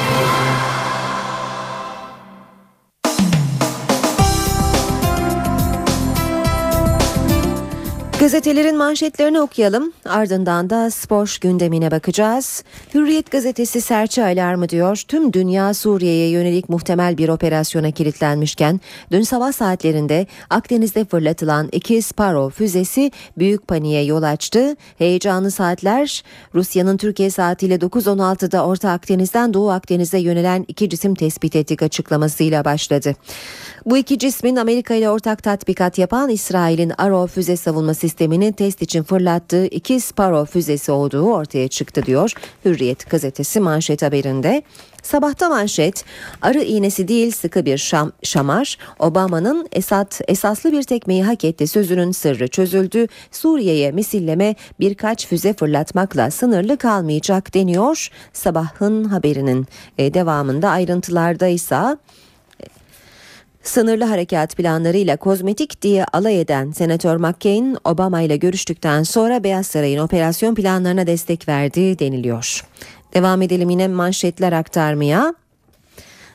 [8.32, 9.92] Gazetelerin manşetlerini okuyalım.
[10.04, 12.64] Ardından da spor gündemine bakacağız.
[12.94, 15.02] Hürriyet gazetesi serçe alarmı diyor.
[15.08, 22.64] Tüm dünya Suriye'ye yönelik muhtemel bir operasyona kilitlenmişken dün sabah saatlerinde Akdeniz'de fırlatılan iki Sparrow
[22.64, 24.76] füzesi büyük paniğe yol açtı.
[24.98, 26.22] Heyecanlı saatler
[26.54, 33.14] Rusya'nın Türkiye saatiyle 9.16'da Orta Akdeniz'den Doğu Akdeniz'e yönelen iki cisim tespit ettik açıklamasıyla başladı.
[33.86, 39.02] Bu iki cismin Amerika ile ortak tatbikat yapan İsrail'in Arrow füze savunma sistemini test için
[39.02, 42.32] fırlattığı iki Sparrow füzesi olduğu ortaya çıktı diyor
[42.64, 44.62] Hürriyet gazetesi manşet haberinde.
[45.02, 46.04] Sabahta manşet
[46.42, 52.12] arı iğnesi değil sıkı bir şam, şamar Obama'nın esat, esaslı bir tekmeyi hak etti sözünün
[52.12, 53.06] sırrı çözüldü.
[53.30, 58.08] Suriye'ye misilleme birkaç füze fırlatmakla sınırlı kalmayacak deniyor.
[58.32, 59.66] Sabahın haberinin
[59.98, 61.96] e, devamında ayrıntılarda ise
[63.62, 69.98] Sınırlı harekat planlarıyla kozmetik diye alay eden Senatör McCain, Obama ile görüştükten sonra Beyaz Saray'ın
[69.98, 72.64] operasyon planlarına destek verdi deniliyor.
[73.14, 75.34] Devam edelim yine manşetler aktarmaya.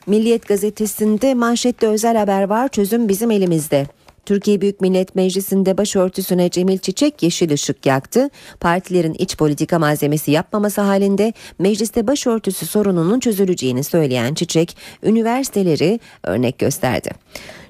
[0.08, 3.88] Milliyet gazetesinde manşette özel haber var çözüm bizim elimizde.
[4.28, 8.30] Türkiye Büyük Millet Meclisi'nde başörtüsüne Cemil Çiçek yeşil ışık yaktı.
[8.60, 17.10] Partilerin iç politika malzemesi yapmaması halinde mecliste başörtüsü sorununun çözüleceğini söyleyen Çiçek, üniversiteleri örnek gösterdi.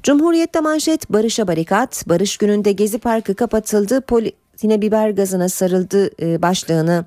[0.03, 6.09] Cumhuriyet'te manşet Barış'a barikat, Barış gününde Gezi Parkı kapatıldı, polisine biber gazına sarıldı
[6.41, 7.05] başlığını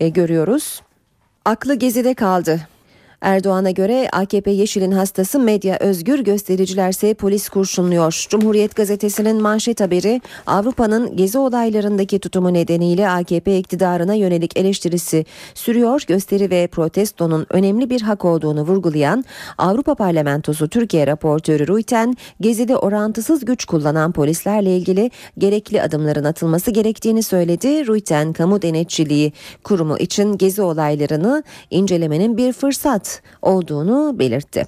[0.00, 0.82] görüyoruz.
[1.44, 2.60] Aklı Gezi'de kaldı.
[3.20, 8.26] Erdoğan'a göre AKP Yeşil'in hastası medya özgür göstericilerse polis kurşunluyor.
[8.28, 16.02] Cumhuriyet gazetesinin manşet haberi Avrupa'nın gezi olaylarındaki tutumu nedeniyle AKP iktidarına yönelik eleştirisi sürüyor.
[16.06, 19.24] Gösteri ve protestonun önemli bir hak olduğunu vurgulayan
[19.58, 27.22] Avrupa Parlamentosu Türkiye raportörü Ruiten, gezide orantısız güç kullanan polislerle ilgili gerekli adımların atılması gerektiğini
[27.22, 27.86] söyledi.
[27.86, 29.32] Ruiten, kamu denetçiliği
[29.64, 33.07] kurumu için gezi olaylarını incelemenin bir fırsat
[33.42, 34.66] olduğunu belirtti.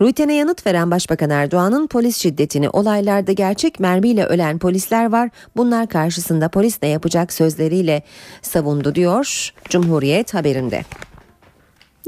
[0.00, 5.30] Ruyten'e yanıt veren Başbakan Erdoğan'ın polis şiddetini olaylarda gerçek mermiyle ölen polisler var.
[5.56, 8.02] Bunlar karşısında polis ne yapacak sözleriyle
[8.42, 10.82] savundu diyor Cumhuriyet haberinde.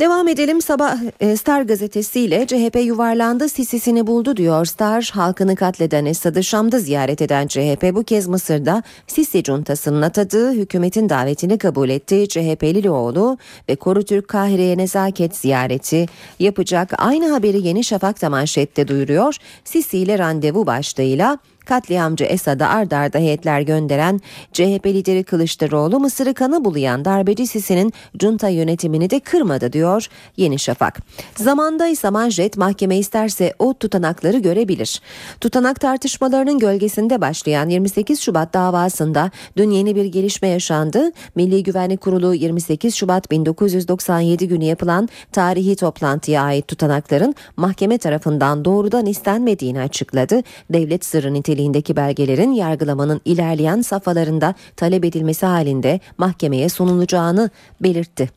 [0.03, 5.11] Devam edelim sabah e, Star gazetesiyle CHP yuvarlandı sisisini buldu diyor Star.
[5.15, 11.59] Halkını katleden Esad'ı Şam'da ziyaret eden CHP bu kez Mısır'da Sisi cuntasının atadığı hükümetin davetini
[11.59, 12.29] kabul etti.
[12.29, 13.39] CHP'li oğlu
[13.69, 16.07] ve Koru Türk Kahire'ye nezaket ziyareti
[16.39, 16.93] yapacak.
[16.99, 19.37] Aynı haberi Yeni Şafak da manşette duyuruyor.
[19.65, 24.21] Sisi ile randevu başlığıyla Katliamcı Esad'a ard arda heyetler gönderen
[24.53, 30.99] CHP lideri Kılıçdaroğlu Mısır'ı kanı bulayan darbeci Sisi'nin junta yönetimini de kırmadı diyor Yeni Şafak.
[31.37, 35.01] Zamanda ise manjet mahkeme isterse o tutanakları görebilir.
[35.41, 41.13] Tutanak tartışmalarının gölgesinde başlayan 28 Şubat davasında dün yeni bir gelişme yaşandı.
[41.35, 49.07] Milli Güvenlik Kurulu 28 Şubat 1997 günü yapılan tarihi toplantıya ait tutanakların mahkeme tarafından doğrudan
[49.07, 50.43] istenmediğini açıkladı.
[50.71, 58.31] Devlet sırrı niteliğindeki belgelerin yargılamanın ilerleyen safhalarında talep edilmesi halinde mahkemeye sunulacağını belirtti.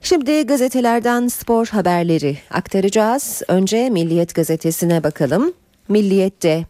[0.00, 3.42] Şimdi gazetelerden spor haberleri aktaracağız.
[3.48, 5.52] Önce Milliyet gazetesine bakalım.
[5.88, 6.66] Milliyet'te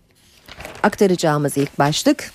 [0.83, 2.33] Aktaracağımız ilk başlık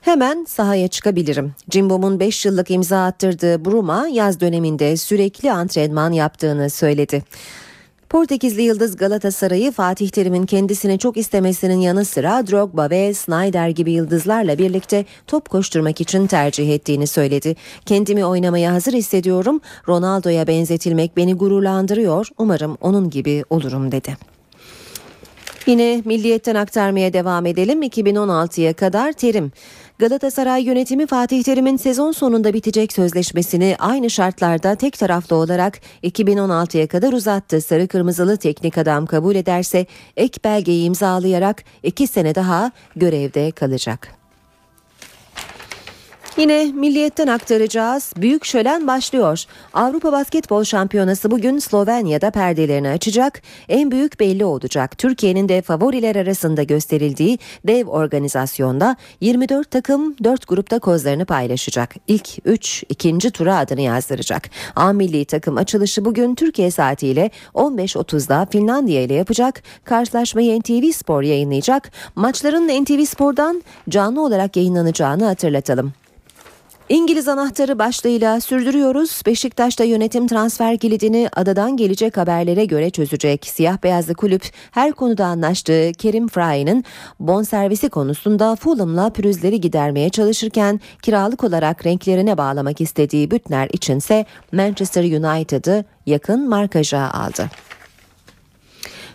[0.00, 1.54] Hemen sahaya çıkabilirim.
[1.70, 7.22] Cimbom'un 5 yıllık imza attırdığı Bruma yaz döneminde sürekli antrenman yaptığını söyledi.
[8.10, 14.58] Portekizli Yıldız Galatasaray'ı Fatih Terim'in kendisini çok istemesinin yanı sıra Drogba ve Snyder gibi yıldızlarla
[14.58, 17.56] birlikte top koşturmak için tercih ettiğini söyledi.
[17.86, 19.60] Kendimi oynamaya hazır hissediyorum.
[19.88, 22.28] Ronaldo'ya benzetilmek beni gururlandırıyor.
[22.38, 24.16] Umarım onun gibi olurum dedi.
[25.66, 27.82] Yine milliyetten aktarmaya devam edelim.
[27.82, 29.52] 2016'ya kadar Terim
[29.98, 37.12] Galatasaray yönetimi Fatih Terim'in sezon sonunda bitecek sözleşmesini aynı şartlarda tek taraflı olarak 2016'ya kadar
[37.12, 37.60] uzattı.
[37.60, 44.17] Sarı kırmızılı teknik adam kabul ederse ek belgeyi imzalayarak 2 sene daha görevde kalacak.
[46.36, 48.12] Yine milliyetten aktaracağız.
[48.16, 49.44] Büyük şölen başlıyor.
[49.74, 53.42] Avrupa Basketbol Şampiyonası bugün Slovenya'da perdelerini açacak.
[53.68, 54.98] En büyük belli olacak.
[54.98, 61.94] Türkiye'nin de favoriler arasında gösterildiği dev organizasyonda 24 takım 4 grupta kozlarını paylaşacak.
[62.08, 64.50] İlk 3 ikinci tura adını yazdıracak.
[64.76, 69.62] A milli takım açılışı bugün Türkiye saatiyle 15.30'da Finlandiya ile yapacak.
[69.84, 71.90] Karşılaşmayı NTV Spor yayınlayacak.
[72.14, 75.92] Maçların NTV Spor'dan canlı olarak yayınlanacağını hatırlatalım.
[76.88, 79.22] İngiliz anahtarı başlığıyla sürdürüyoruz.
[79.26, 83.46] Beşiktaş'ta yönetim transfer kilidini adadan gelecek haberlere göre çözecek.
[83.46, 86.84] Siyah beyazlı kulüp her konuda anlaştığı Kerim Fry'nin
[87.20, 95.84] bonservisi konusunda Fulham'la pürüzleri gidermeye çalışırken kiralık olarak renklerine bağlamak istediği Bütner içinse Manchester United'ı
[96.06, 97.50] yakın markaja aldı.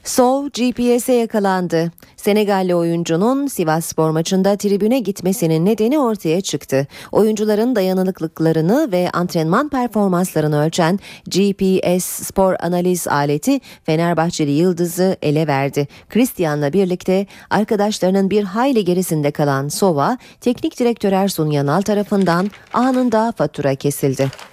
[0.04, 1.92] Sov GPS'e yakalandı.
[2.18, 6.88] Senegalli oyuncunun Sivas Spor maçında tribüne gitmesinin nedeni ortaya çıktı.
[7.12, 15.88] Oyuncuların dayanıklılıklarını ve antrenman performanslarını ölçen GPS spor analiz aleti Fenerbahçeli Yıldız'ı ele verdi.
[16.10, 23.76] Christian'la birlikte arkadaşlarının bir hayli gerisinde kalan Sova, teknik direktör Ersun Yanal tarafından anında fatura
[23.76, 24.53] kesildi.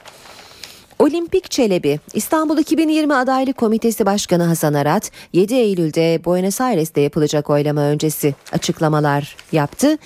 [1.00, 7.80] Olimpik Çelebi, İstanbul 2020 Adaylık Komitesi Başkanı Hasan Arat, 7 Eylül'de Buenos Aires'te yapılacak oylama
[7.80, 9.98] öncesi açıklamalar yaptı.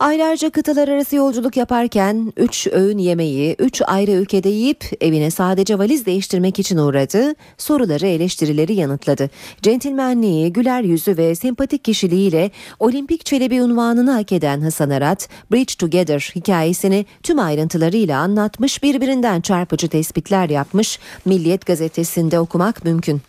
[0.00, 6.06] Aylarca kıtalar arası yolculuk yaparken 3 öğün yemeği 3 ayrı ülkede yiyip evine sadece valiz
[6.06, 9.30] değiştirmek için uğradı, soruları eleştirileri yanıtladı.
[9.62, 16.32] Centilmenliği, güler yüzü ve sempatik kişiliğiyle Olimpik Çelebi unvanını hak eden Hasan Arat, Bridge Together
[16.34, 23.22] hikayesini tüm ayrıntılarıyla anlatmış, birbirinden çarpıcı tespitler yapmış, Milliyet gazetesinde okumak mümkün.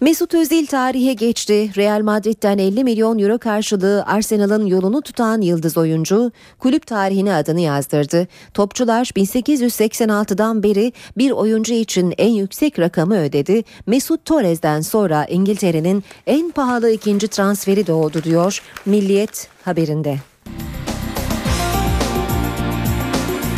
[0.00, 1.70] Mesut Özil tarihe geçti.
[1.76, 7.60] Real Madrid'den 50 milyon euro karşılığı Arsenal'ın yolunu tutan yıldız oyuncu oyuncu kulüp tarihine adını
[7.60, 8.28] yazdırdı.
[8.54, 13.64] Topçular 1886'dan beri bir oyuncu için en yüksek rakamı ödedi.
[13.86, 20.16] Mesut Torres'den sonra İngiltere'nin en pahalı ikinci transferi de oldu diyor Milliyet haberinde.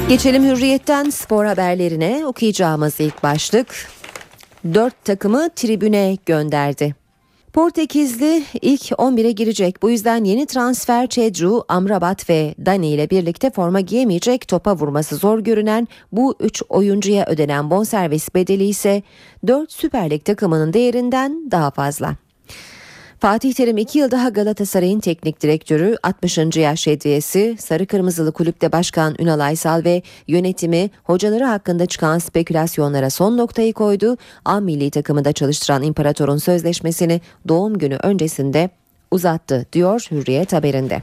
[0.09, 3.67] Geçelim hürriyetten spor haberlerine okuyacağımız ilk başlık.
[4.75, 7.02] Dört takımı tribüne gönderdi.
[7.53, 9.83] Portekizli ilk 11'e girecek.
[9.83, 14.49] Bu yüzden yeni transfer Cedru, Amrabat ve Dani ile birlikte forma giyemeyecek.
[14.49, 19.03] Topa vurması zor görünen bu 3 oyuncuya ödenen bonservis bedeli ise
[19.47, 22.22] 4 Süper Lig takımının değerinden daha fazla.
[23.23, 26.39] Fatih Terim 2 yıl daha Galatasaray'ın teknik direktörü 60.
[26.57, 33.37] yaş hediyesi Sarı Kırmızılı Kulüpte Başkan Ünal Aysal ve yönetimi hocaları hakkında çıkan spekülasyonlara son
[33.37, 34.17] noktayı koydu.
[34.45, 38.71] A milli takımında çalıştıran İmparator'un sözleşmesini doğum günü öncesinde
[39.11, 41.03] uzattı diyor Hürriyet haberinde.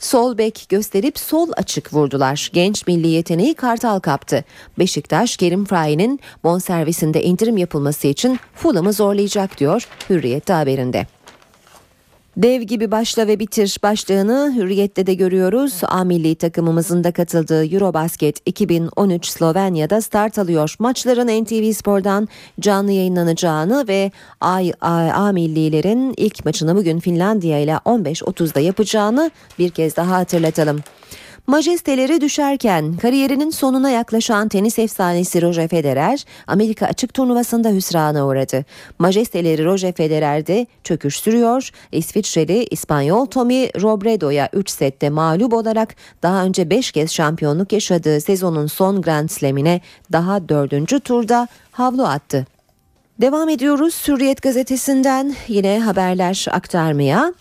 [0.00, 2.50] Sol bek gösterip sol açık vurdular.
[2.52, 4.44] Genç milli yeteneği Kartal kaptı.
[4.78, 11.06] Beşiktaş Kerim Fray'nin bonservisinde indirim yapılması için Fulham'ı zorlayacak diyor Hürriyet haberinde.
[12.36, 15.80] Dev gibi başla ve bitir başlığını Hürriyet'te de görüyoruz.
[15.82, 20.76] A milli takımımızın da katıldığı Eurobasket 2013 Slovenya'da start alıyor.
[20.78, 22.28] Maçların NTV Spor'dan
[22.60, 29.70] canlı yayınlanacağını ve A, A, A millilerin ilk maçını bugün Finlandiya ile 15.30'da yapacağını bir
[29.70, 30.80] kez daha hatırlatalım.
[31.46, 38.64] Majesteleri düşerken kariyerinin sonuna yaklaşan tenis efsanesi Roger Federer Amerika açık turnuvasında hüsrana uğradı.
[38.98, 41.70] Majesteleri Roger Federer'de çöküş sürüyor.
[41.92, 48.66] İsviçreli İspanyol Tommy Robredo'ya 3 sette mağlup olarak daha önce 5 kez şampiyonluk yaşadığı sezonun
[48.66, 49.80] son Grand Slam'ine
[50.12, 51.04] daha 4.
[51.04, 52.46] turda havlu attı.
[53.20, 57.34] Devam ediyoruz Hürriyet gazetesinden yine haberler aktarmaya.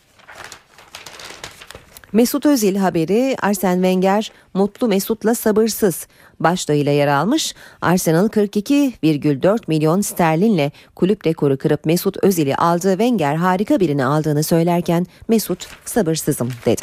[2.13, 6.07] Mesut Özil haberi Arsen Wenger mutlu Mesut'la sabırsız
[6.39, 7.55] başlığıyla yer almış.
[7.81, 15.05] Arsenal 42,4 milyon sterlinle kulüp rekoru kırıp Mesut Özil'i aldığı Wenger harika birini aldığını söylerken
[15.27, 16.81] Mesut sabırsızım dedi.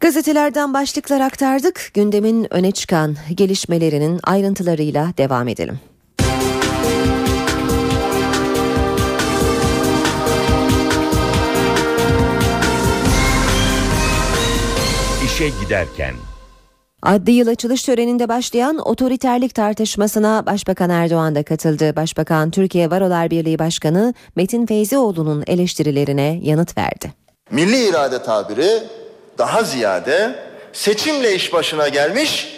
[0.00, 1.90] Gazetelerden başlıklar aktardık.
[1.94, 5.80] Gündemin öne çıkan gelişmelerinin ayrıntılarıyla devam edelim.
[15.38, 16.14] İşe giderken
[17.02, 21.96] Adli yıl açılış töreninde başlayan otoriterlik tartışmasına Başbakan Erdoğan da katıldı.
[21.96, 27.12] Başbakan Türkiye Barolar Birliği Başkanı Metin Feyzioğlu'nun eleştirilerine yanıt verdi.
[27.50, 28.82] Milli irade tabiri
[29.38, 30.34] daha ziyade
[30.72, 32.48] seçimle iş başına gelmiş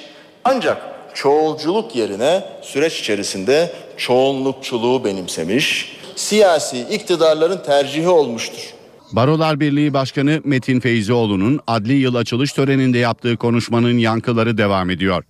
[0.45, 0.83] ancak
[1.15, 8.80] çoğulculuk yerine süreç içerisinde çoğunlukçuluğu benimsemiş siyasi iktidarların tercihi olmuştur.
[9.13, 15.25] Barolar Birliği Başkanı Metin Feyzioğlu'nun adli yıl açılış töreninde yaptığı konuşmanın yankıları devam ediyor.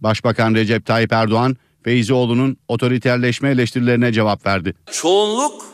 [0.00, 4.74] Başbakan Recep Tayyip Erdoğan, Feyzioğlu'nun otoriterleşme eleştirilerine cevap verdi.
[4.92, 5.66] Çoğunluk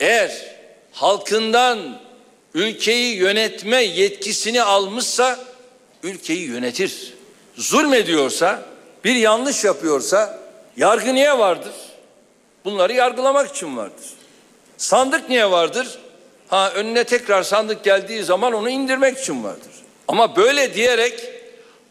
[0.00, 0.32] eğer
[0.92, 1.78] halkından
[2.54, 5.44] ülkeyi yönetme yetkisini almışsa
[6.02, 7.14] ülkeyi yönetir.
[7.56, 8.62] Zulmediyorsa,
[9.04, 10.40] bir yanlış yapıyorsa
[10.76, 11.72] yargı niye vardır?
[12.64, 14.06] Bunları yargılamak için vardır.
[14.76, 15.98] Sandık niye vardır?
[16.48, 19.72] Ha önüne tekrar sandık geldiği zaman onu indirmek için vardır.
[20.08, 21.14] Ama böyle diyerek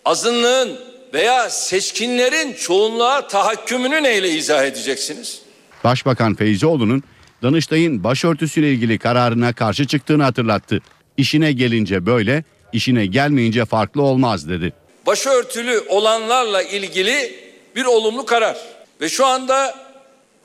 [0.06, 0.80] azınlığın
[1.14, 5.42] veya seçkinlerin çoğunluğa tahakkümünü neyle izah edeceksiniz?
[5.84, 7.04] Başbakan Feyzioğlu'nun
[7.44, 10.80] Danıştay'ın başörtüsüyle ilgili kararına karşı çıktığını hatırlattı.
[11.18, 12.44] İşine gelince böyle,
[12.74, 14.74] işine gelmeyince farklı olmaz dedi.
[15.06, 17.36] Başörtülü olanlarla ilgili
[17.76, 18.58] bir olumlu karar.
[19.02, 19.76] Ve şu anda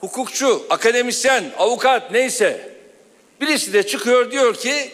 [0.01, 2.78] hukukçu, akademisyen, avukat neyse
[3.41, 4.91] birisi de çıkıyor diyor ki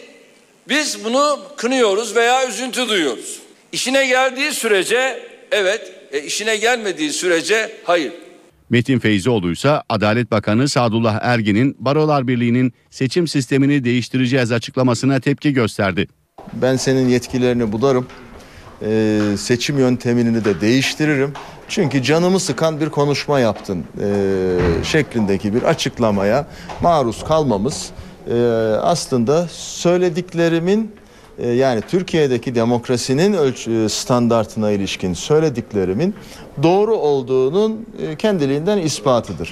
[0.69, 3.39] biz bunu kınıyoruz veya üzüntü duyuyoruz.
[3.71, 5.19] İşine geldiği sürece
[5.51, 8.13] evet, e, işine gelmediği sürece hayır.
[8.69, 16.07] Metin Feyzioğlu ise Adalet Bakanı Sadullah Ergin'in Barolar Birliği'nin seçim sistemini değiştireceğiz açıklamasına tepki gösterdi.
[16.53, 18.07] Ben senin yetkilerini bularım.
[18.81, 21.33] Ee, seçim yöntemini de değiştiririm.
[21.69, 26.47] Çünkü canımı sıkan bir konuşma yaptın ee, şeklindeki bir açıklamaya
[26.81, 27.91] maruz kalmamız
[28.29, 28.35] e,
[28.81, 30.91] aslında söylediklerimin
[31.37, 36.15] e, yani Türkiye'deki demokrasinin ölçü standartına ilişkin söylediklerimin
[36.63, 39.51] doğru olduğunun e, kendiliğinden ispatıdır.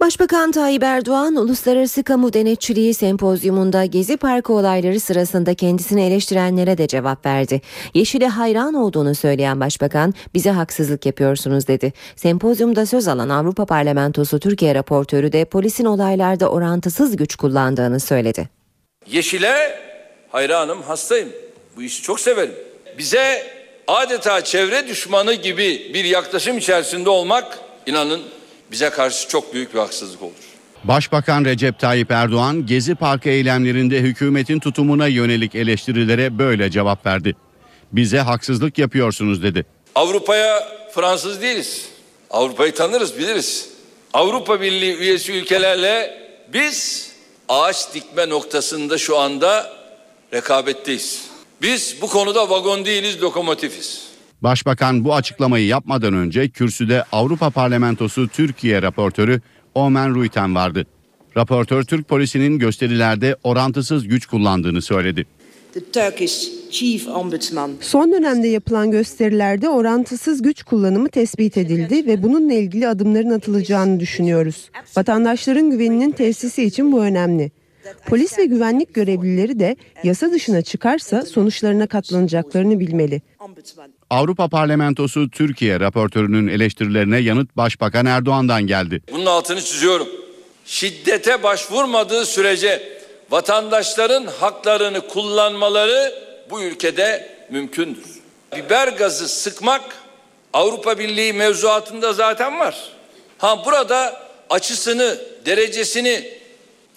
[0.00, 7.26] Başbakan Tayyip Erdoğan Uluslararası Kamu Denetçiliği Sempozyumunda Gezi Parkı olayları sırasında kendisini eleştirenlere de cevap
[7.26, 7.60] verdi.
[7.94, 11.92] Yeşil'e hayran olduğunu söyleyen Başbakan bize haksızlık yapıyorsunuz dedi.
[12.16, 18.48] Sempozyumda söz alan Avrupa Parlamentosu Türkiye raportörü de polisin olaylarda orantısız güç kullandığını söyledi.
[19.06, 19.80] Yeşile
[20.28, 21.28] hayranım, hastayım.
[21.76, 22.54] Bu işi çok severim.
[22.98, 23.46] Bize
[23.86, 28.22] adeta çevre düşmanı gibi bir yaklaşım içerisinde olmak inanın
[28.70, 30.32] bize karşı çok büyük bir haksızlık olur.
[30.84, 37.36] Başbakan Recep Tayyip Erdoğan Gezi Parkı eylemlerinde hükümetin tutumuna yönelik eleştirilere böyle cevap verdi.
[37.92, 39.66] Bize haksızlık yapıyorsunuz dedi.
[39.94, 41.88] Avrupa'ya Fransız değiliz.
[42.30, 43.68] Avrupa'yı tanırız, biliriz.
[44.12, 46.18] Avrupa Birliği üyesi ülkelerle
[46.52, 47.10] biz
[47.48, 49.72] ağaç dikme noktasında şu anda
[50.32, 51.22] rekabetteyiz.
[51.62, 54.15] Biz bu konuda vagon değiliz, lokomotifiz.
[54.42, 59.40] Başbakan bu açıklamayı yapmadan önce kürsüde Avrupa Parlamentosu Türkiye raportörü
[59.74, 60.86] Omen Ruiten vardı.
[61.36, 65.26] Raportör Türk polisinin gösterilerde orantısız güç kullandığını söyledi.
[67.80, 74.70] Son dönemde yapılan gösterilerde orantısız güç kullanımı tespit edildi ve bununla ilgili adımların atılacağını düşünüyoruz.
[74.96, 77.50] Vatandaşların güveninin tesisi için bu önemli.
[78.06, 83.22] Polis ve güvenlik görevlileri de yasa dışına çıkarsa sonuçlarına katlanacaklarını bilmeli.
[84.10, 89.02] Avrupa Parlamentosu Türkiye raportörünün eleştirilerine yanıt Başbakan Erdoğan'dan geldi.
[89.12, 90.08] Bunun altını çiziyorum.
[90.64, 92.98] Şiddete başvurmadığı sürece
[93.30, 96.14] vatandaşların haklarını kullanmaları
[96.50, 98.04] bu ülkede mümkündür.
[98.56, 99.82] Biber gazı sıkmak
[100.52, 102.76] Avrupa Birliği mevzuatında zaten var.
[103.38, 106.30] Ha burada açısını, derecesini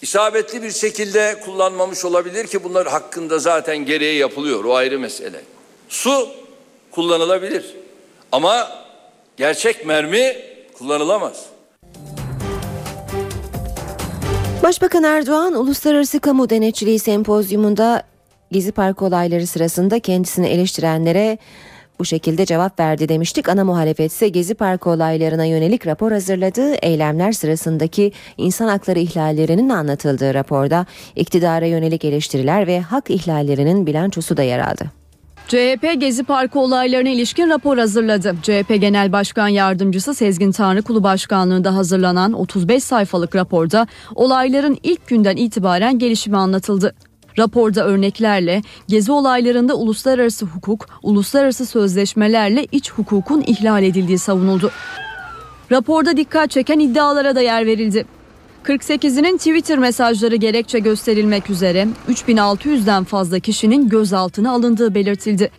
[0.02, 4.64] isabetli bir şekilde kullanmamış olabilir ki bunlar hakkında zaten gereği yapılıyor.
[4.64, 5.40] O ayrı mesele.
[5.88, 6.39] Su
[6.90, 7.64] kullanılabilir.
[8.32, 8.68] Ama
[9.36, 10.36] gerçek mermi
[10.78, 11.46] kullanılamaz.
[14.62, 18.02] Başbakan Erdoğan Uluslararası Kamu Denetçiliği Sempozyumunda
[18.52, 21.38] Gezi Parkı olayları sırasında kendisini eleştirenlere
[21.98, 23.48] bu şekilde cevap verdi demiştik.
[23.48, 30.34] Ana muhalefet ise Gezi Parkı olaylarına yönelik rapor hazırladığı eylemler sırasındaki insan hakları ihlallerinin anlatıldığı
[30.34, 30.86] raporda
[31.16, 34.99] iktidara yönelik eleştiriler ve hak ihlallerinin bilançosu da yer aldı.
[35.50, 38.34] CHP Gezi Parkı olaylarına ilişkin rapor hazırladı.
[38.42, 45.98] CHP Genel Başkan Yardımcısı Sezgin Tanrıkulu Başkanlığı'nda hazırlanan 35 sayfalık raporda olayların ilk günden itibaren
[45.98, 46.94] gelişimi anlatıldı.
[47.38, 54.70] Raporda örneklerle gezi olaylarında uluslararası hukuk, uluslararası sözleşmelerle iç hukukun ihlal edildiği savunuldu.
[55.72, 58.06] Raporda dikkat çeken iddialara da yer verildi.
[58.64, 65.50] 48'inin Twitter mesajları gerekçe gösterilmek üzere 3600'den fazla kişinin gözaltına alındığı belirtildi.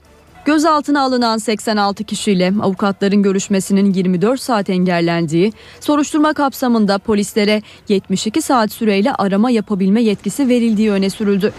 [0.46, 9.14] Gözaltına alınan 86 kişiyle avukatların görüşmesinin 24 saat engellendiği, soruşturma kapsamında polislere 72 saat süreyle
[9.14, 11.54] arama yapabilme yetkisi verildiği öne sürüldü.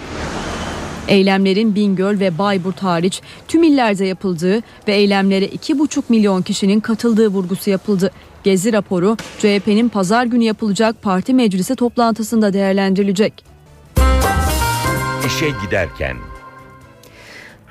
[1.09, 7.71] Eylemlerin Bingöl ve Bayburt hariç tüm illerde yapıldığı ve eylemlere 2,5 milyon kişinin katıldığı vurgusu
[7.71, 8.11] yapıldı.
[8.45, 13.45] Gezi raporu CHP'nin pazar günü yapılacak parti meclisi toplantısında değerlendirilecek.
[15.27, 16.17] İşe giderken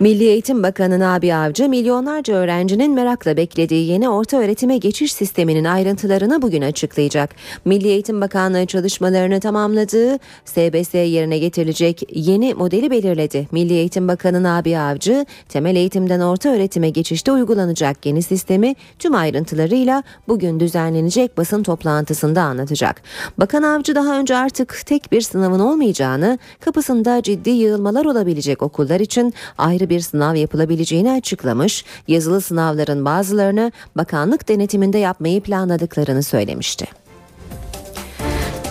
[0.02, 6.41] Milli Eğitim Bakanı Nabi Avcı milyonlarca öğrencinin merakla beklediği yeni orta öğretime geçiş sisteminin ayrıntılarını
[6.41, 7.36] bugün açıklayacak.
[7.66, 13.47] Milli Eğitim Bakanlığı çalışmalarını tamamladığı SBS yerine getirilecek yeni modeli belirledi.
[13.52, 20.04] Milli Eğitim Bakanı Nabi Avcı temel eğitimden orta öğretime geçişte uygulanacak yeni sistemi tüm ayrıntılarıyla
[20.28, 23.02] bugün düzenlenecek basın toplantısında anlatacak.
[23.38, 29.34] Bakan Avcı daha önce artık tek bir sınavın olmayacağını, kapısında ciddi yığılmalar olabilecek okullar için
[29.58, 36.86] ayrı bir sınav yapılabileceğini açıklamış, yazılı sınavların bazılarını bakanlık denetiminde yapmayı planladıklarını söylemişti.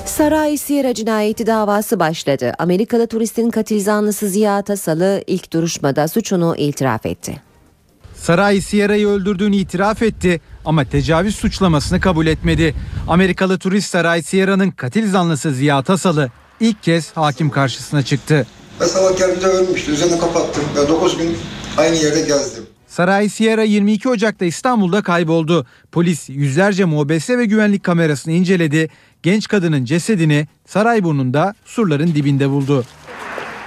[0.06, 2.52] Saray Sierra cinayeti davası başladı.
[2.58, 7.42] Amerikalı turistin katil zanlısı Ziya Tasalı ilk duruşmada suçunu itiraf etti.
[8.14, 12.74] Saray Sierra'yı öldürdüğünü itiraf etti ama tecavüz suçlamasını kabul etmedi.
[13.08, 18.46] Amerikalı turist Saray Sierra'nın katil zanlısı Ziya Tasalı ilk kez hakim karşısına çıktı.
[18.80, 19.92] Ve sabah geldiğinde ölmüştü.
[19.92, 20.64] Üzerine kapattım.
[20.76, 21.36] Ve 9 gün
[21.76, 22.64] aynı yerde gezdim.
[22.88, 25.66] Saray Sierra 22 Ocak'ta İstanbul'da kayboldu.
[25.92, 28.88] Polis yüzlerce mobese ve güvenlik kamerasını inceledi.
[29.22, 32.84] Genç kadının cesedini Sarayburnu'nda surların dibinde buldu.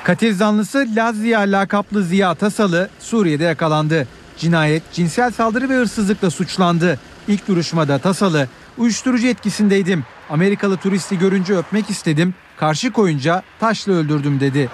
[0.04, 4.08] Katil zanlısı Lazia lakaplı Ziya Tasalı Suriye'de yakalandı.
[4.38, 7.00] Cinayet, cinsel saldırı ve hırsızlıkla suçlandı.
[7.28, 8.48] İlk duruşmada Tasalı,
[8.78, 10.04] uyuşturucu etkisindeydim.
[10.30, 12.34] Amerikalı turisti görünce öpmek istedim.
[12.58, 14.70] Karşı koyunca taşla öldürdüm dedi.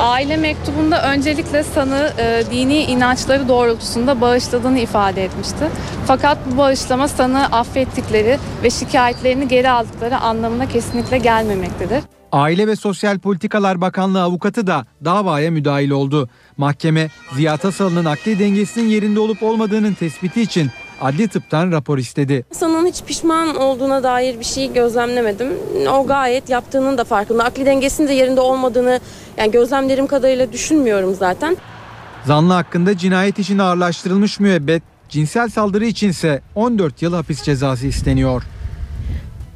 [0.00, 5.68] Aile mektubunda öncelikle sanı e, dini inançları doğrultusunda bağışladığını ifade etmişti.
[6.06, 12.02] Fakat bu bağışlama sanı affettikleri ve şikayetlerini geri aldıkları anlamına kesinlikle gelmemektedir.
[12.32, 16.28] Aile ve Sosyal Politikalar Bakanlığı avukatı da davaya müdahil oldu.
[16.56, 20.70] Mahkeme Ziya Tasalı'nın akli dengesinin yerinde olup olmadığının tespiti için
[21.02, 22.44] adli tıptan rapor istedi.
[22.52, 25.48] Sanın hiç pişman olduğuna dair bir şey gözlemlemedim.
[25.90, 27.44] O gayet yaptığının da farkında.
[27.44, 29.00] Akli dengesinin de yerinde olmadığını
[29.36, 31.56] yani gözlemlerim kadarıyla düşünmüyorum zaten.
[32.26, 38.42] Zanlı hakkında cinayet için ağırlaştırılmış müebbet, cinsel saldırı içinse 14 yıl hapis cezası isteniyor.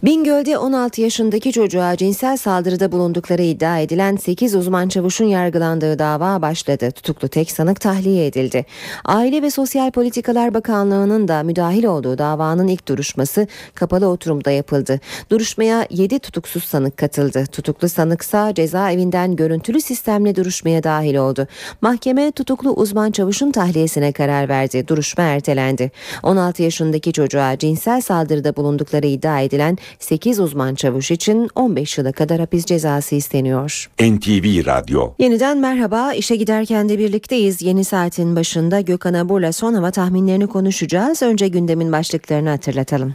[0.06, 6.90] Bingöl'de 16 yaşındaki çocuğa cinsel saldırıda bulundukları iddia edilen 8 uzman çavuşun yargılandığı dava başladı.
[6.90, 8.64] Tutuklu tek sanık tahliye edildi.
[9.04, 15.00] Aile ve Sosyal Politikalar Bakanlığı'nın da müdahil olduğu davanın ilk duruşması kapalı oturumda yapıldı.
[15.30, 17.46] Duruşmaya 7 tutuksuz sanık katıldı.
[17.46, 21.46] Tutuklu sanıksa cezaevinden görüntülü sistemle duruşmaya dahil oldu.
[21.80, 24.88] Mahkeme tutuklu uzman çavuşun tahliyesine karar verdi.
[24.88, 25.90] Duruşma ertelendi.
[26.22, 32.40] 16 yaşındaki çocuğa cinsel saldırıda bulundukları iddia edilen 8 uzman çavuş için 15 yıla kadar
[32.40, 33.90] hapis cezası isteniyor.
[34.00, 36.12] NTV Radyo Yeniden merhaba.
[36.12, 37.62] İşe giderken de birlikteyiz.
[37.62, 41.22] Yeni saatin başında Gökhan Abur'la son hava tahminlerini konuşacağız.
[41.22, 43.14] Önce gündemin başlıklarını hatırlatalım.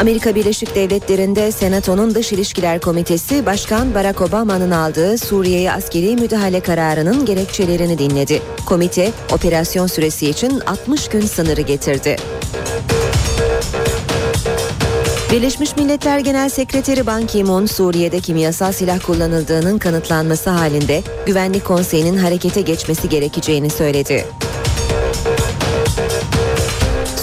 [0.00, 7.24] Amerika Birleşik Devletleri'nde Senato'nun Dış İlişkiler Komitesi Başkan Barack Obama'nın aldığı Suriye'ye askeri müdahale kararının
[7.24, 8.42] gerekçelerini dinledi.
[8.66, 12.16] Komite operasyon süresi için 60 gün sınırı getirdi.
[15.32, 22.60] Birleşmiş Milletler Genel Sekreteri Ban Ki-moon Suriye'de kimyasal silah kullanıldığının kanıtlanması halinde Güvenlik Konseyi'nin harekete
[22.60, 24.24] geçmesi gerekeceğini söyledi.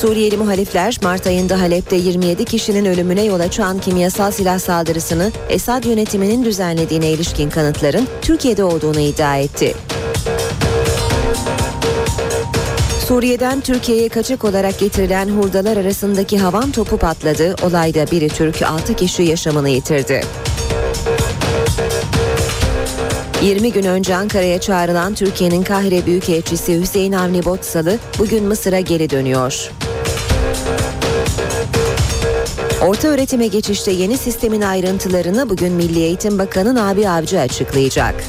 [0.01, 6.45] Suriyeli muhalifler Mart ayında Halep'te 27 kişinin ölümüne yol açan kimyasal silah saldırısını Esad yönetiminin
[6.45, 9.73] düzenlediğine ilişkin kanıtların Türkiye'de olduğunu iddia etti.
[13.07, 17.55] Suriye'den Türkiye'ye kaçak olarak getirilen hurdalar arasındaki havan topu patladı.
[17.63, 20.21] Olayda biri Türk 6 kişi yaşamını yitirdi.
[23.43, 29.71] 20 gün önce Ankara'ya çağrılan Türkiye'nin Kahire Büyükelçisi Hüseyin Avni Botsalı bugün Mısır'a geri dönüyor.
[32.87, 38.23] Orta öğretime geçişte yeni sistemin ayrıntılarını bugün Milli Eğitim Bakanı Nabi Avcı açıklayacak.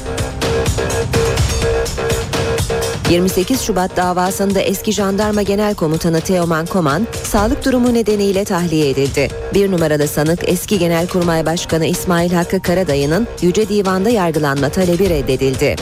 [3.09, 9.27] 28 Şubat davasında eski jandarma genel komutanı Teoman Koman sağlık durumu nedeniyle tahliye edildi.
[9.53, 15.75] Bir numaralı sanık eski Genelkurmay Başkanı İsmail Hakkı Karadayı'nın Yüce Divan'da yargılanma talebi reddedildi.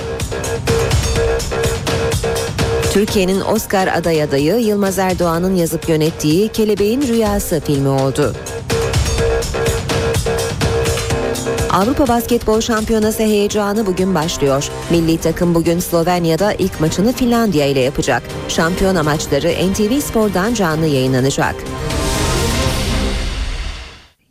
[2.93, 8.34] Türkiye'nin Oscar aday adayı Yılmaz Erdoğan'ın yazıp yönettiği Kelebeğin Rüyası filmi oldu.
[11.82, 14.70] Avrupa Basketbol Şampiyonası heyecanı bugün başlıyor.
[14.92, 18.24] Milli takım bugün Slovenya'da ilk maçını Finlandiya ile yapacak.
[18.48, 21.56] Şampiyona maçları NTV Spor'dan canlı yayınlanacak.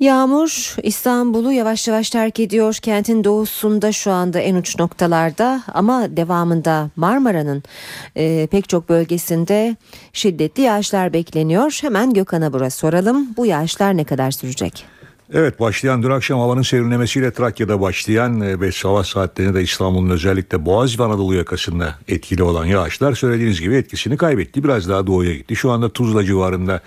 [0.00, 2.74] Yağmur İstanbul'u yavaş yavaş terk ediyor.
[2.74, 7.62] Kentin doğusunda şu anda en uç noktalarda ama devamında Marmara'nın
[8.16, 9.76] e, pek çok bölgesinde
[10.12, 11.78] şiddetli yağışlar bekleniyor.
[11.82, 13.28] Hemen Gökhan'a bura soralım.
[13.36, 14.99] Bu yağışlar ne kadar sürecek?
[15.32, 20.66] Evet başlayan dün akşam havanın serinlemesiyle Trakya'da başlayan e, ve sabah saatlerinde de İstanbul'un özellikle
[20.66, 24.64] Boğaz ve Anadolu yakasında etkili olan yağışlar söylediğiniz gibi etkisini kaybetti.
[24.64, 25.56] Biraz daha doğuya gitti.
[25.56, 26.80] Şu anda Tuzla civarında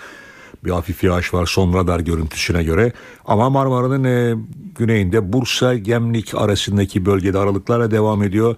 [0.64, 2.92] bir hafif yağış var son radar görüntüsüne göre.
[3.26, 4.36] Ama Marmara'nın e,
[4.76, 8.56] güneyinde Bursa Gemlik arasındaki bölgede aralıklarla devam ediyor.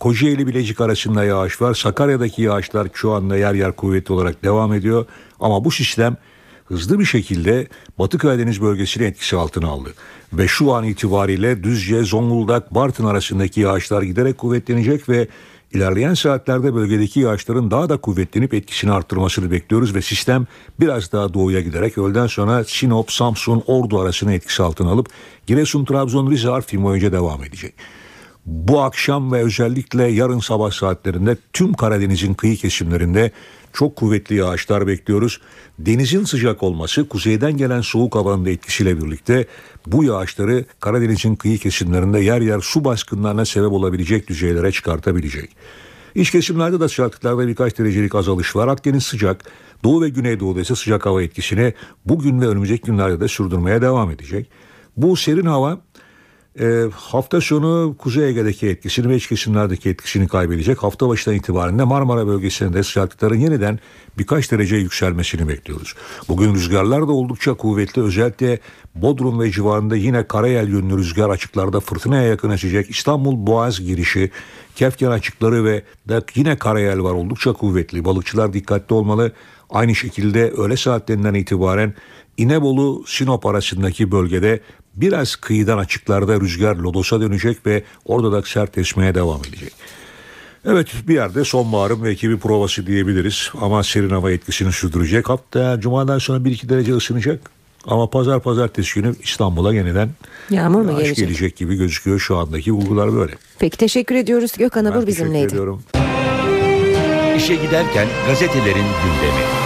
[0.00, 1.74] Kocaeli Bilecik arasında yağış var.
[1.74, 5.06] Sakarya'daki yağışlar şu anda yer yer kuvvetli olarak devam ediyor.
[5.40, 6.16] Ama bu sistem
[6.68, 9.94] hızlı bir şekilde Batı Karadeniz bölgesini etkisi altına aldı.
[10.32, 15.28] Ve şu an itibariyle Düzce, Zonguldak, Bartın arasındaki yağışlar giderek kuvvetlenecek ve
[15.72, 20.46] ilerleyen saatlerde bölgedeki yağışların daha da kuvvetlenip etkisini arttırmasını bekliyoruz ve sistem
[20.80, 25.08] biraz daha doğuya giderek öğleden sonra Sinop, Samsun, Ordu arasını etkisi altına alıp
[25.46, 27.74] Giresun, Trabzon, Rize harfi boyunca devam edecek.
[28.46, 33.32] Bu akşam ve özellikle yarın sabah saatlerinde tüm Karadeniz'in kıyı kesimlerinde
[33.78, 35.40] çok kuvvetli yağışlar bekliyoruz.
[35.78, 39.46] Denizin sıcak olması kuzeyden gelen soğuk havanın da etkisiyle birlikte
[39.86, 45.50] bu yağışları Karadeniz'in kıyı kesimlerinde yer yer su baskınlarına sebep olabilecek düzeylere çıkartabilecek.
[46.14, 48.68] İç kesimlerde de sıcaklıklarda birkaç derecelik azalış var.
[48.68, 49.44] Akdeniz sıcak,
[49.84, 51.74] Doğu ve Güneydoğu'da ise sıcak hava etkisini
[52.04, 54.50] bugün ve önümüzdeki günlerde de sürdürmeye devam edecek.
[54.96, 55.80] Bu serin hava
[56.60, 60.82] e, hafta sonu Kuzey Ege'deki etkisini ve iç kesimlerdeki etkisini kaybedecek.
[60.82, 63.78] Hafta başından itibaren de Marmara bölgesinde sıcaklıkların yeniden
[64.18, 65.94] birkaç derece yükselmesini bekliyoruz.
[66.28, 68.02] Bugün rüzgarlar da oldukça kuvvetli.
[68.02, 68.58] Özellikle
[68.94, 72.90] Bodrum ve civarında yine karayel yönlü rüzgar açıklarda fırtınaya yakın açacak.
[72.90, 74.30] İstanbul Boğaz girişi,
[74.76, 78.04] Kefken açıkları ve de yine karayel var oldukça kuvvetli.
[78.04, 79.32] Balıkçılar dikkatli olmalı.
[79.70, 81.94] Aynı şekilde öğle saatlerinden itibaren
[82.36, 84.60] İnebolu Sinop arasındaki bölgede
[85.00, 89.72] biraz kıyıdan açıklarda rüzgar lodosa dönecek ve orada da sert esmeye devam edecek.
[90.64, 95.28] Evet bir yerde sonbaharın belki bir provası diyebiliriz ama serin hava etkisini sürdürecek.
[95.28, 97.40] Hatta cumadan sonra 1-2 derece ısınacak.
[97.86, 100.10] Ama pazar pazartesi günü İstanbul'a yeniden
[100.50, 101.16] Yağmur mu gelecek?
[101.16, 103.32] gelecek gibi gözüküyor şu andaki bulgular böyle.
[103.58, 104.52] Peki teşekkür ediyoruz.
[104.58, 105.46] Gökhan Ben Abur teşekkür bizimleydi.
[105.46, 105.82] ediyorum.
[107.36, 108.74] İşe giderken gazetelerin
[109.04, 109.57] gündemi.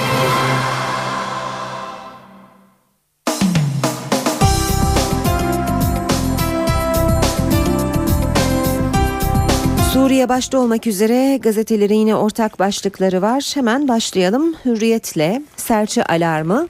[10.02, 13.52] Suriye başta olmak üzere gazetelerin yine ortak başlıkları var.
[13.54, 14.54] Hemen başlayalım.
[14.64, 16.68] Hürriyetle serçe alarmı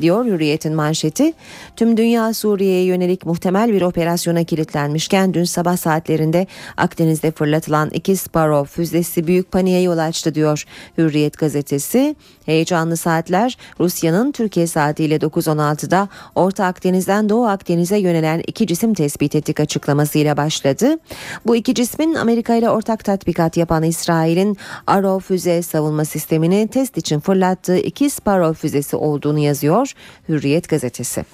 [0.00, 1.32] diyor Hürriyet'in manşeti.
[1.76, 6.46] Tüm dünya Suriye'ye yönelik muhtemel bir operasyona kilitlenmişken dün sabah saatlerinde
[6.76, 10.64] Akdeniz'de fırlatılan iki Sparrow füzesi büyük paniğe yol açtı diyor
[10.98, 12.16] Hürriyet gazetesi.
[12.46, 19.60] Heyecanlı saatler Rusya'nın Türkiye saatiyle 9.16'da Orta Akdeniz'den Doğu Akdeniz'e yönelen iki cisim tespit ettik
[19.60, 20.98] açıklamasıyla başladı.
[21.46, 27.20] Bu iki cismin Amerika ile ortak tatbikat yapan İsrail'in Arrow füze savunma sistemini test için
[27.20, 29.87] fırlattığı iki Sparrow füzesi olduğunu yazıyor
[30.28, 31.24] Hürriyet gazetesi.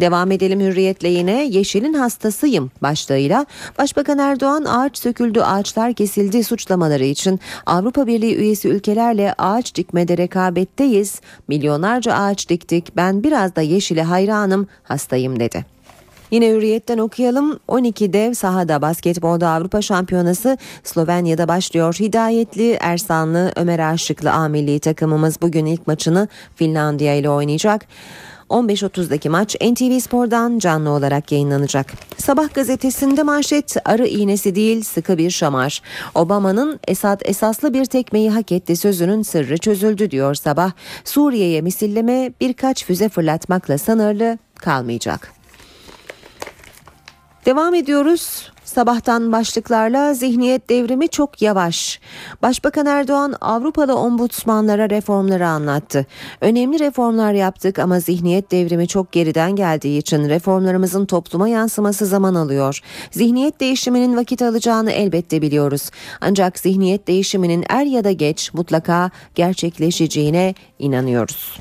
[0.00, 3.46] Devam edelim hürriyetle yine Yeşilin hastasıyım başlığıyla
[3.78, 11.20] Başbakan Erdoğan ağaç söküldü ağaçlar kesildi suçlamaları için Avrupa Birliği üyesi ülkelerle ağaç dikmede rekabetteyiz.
[11.48, 15.64] Milyonlarca ağaç diktik ben biraz da yeşile hayranım hastayım dedi.
[16.32, 17.58] Yine Hürriyet'ten okuyalım.
[17.68, 21.94] 12 dev sahada basketbolda Avrupa Şampiyonası Slovenya'da başlıyor.
[22.00, 24.48] Hidayetli, Ersanlı, Ömer Aşıklı A
[24.80, 27.86] takımımız bugün ilk maçını Finlandiya ile oynayacak.
[28.50, 31.92] 15.30'daki maç NTV Spor'dan canlı olarak yayınlanacak.
[32.18, 35.82] Sabah gazetesinde manşet arı iğnesi değil sıkı bir şamar.
[36.14, 40.72] Obama'nın Esad esaslı bir tekmeyi hak etti sözünün sırrı çözüldü diyor sabah.
[41.04, 45.41] Suriye'ye misilleme birkaç füze fırlatmakla sınırlı kalmayacak.
[47.46, 48.52] Devam ediyoruz.
[48.64, 52.00] Sabahtan başlıklarla zihniyet devrimi çok yavaş.
[52.42, 56.06] Başbakan Erdoğan Avrupalı ombudsmanlara reformları anlattı.
[56.40, 62.80] Önemli reformlar yaptık ama zihniyet devrimi çok geriden geldiği için reformlarımızın topluma yansıması zaman alıyor.
[63.10, 65.90] Zihniyet değişiminin vakit alacağını elbette biliyoruz.
[66.20, 71.60] Ancak zihniyet değişiminin er ya da geç mutlaka gerçekleşeceğine inanıyoruz.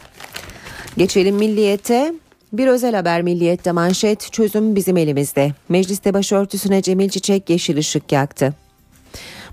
[0.98, 2.14] Geçelim milliyete.
[2.54, 5.52] Bir özel haber milliyette manşet çözüm bizim elimizde.
[5.70, 8.54] Mecliste başörtüsüne Cemil Çiçek yeşil ışık yaktı.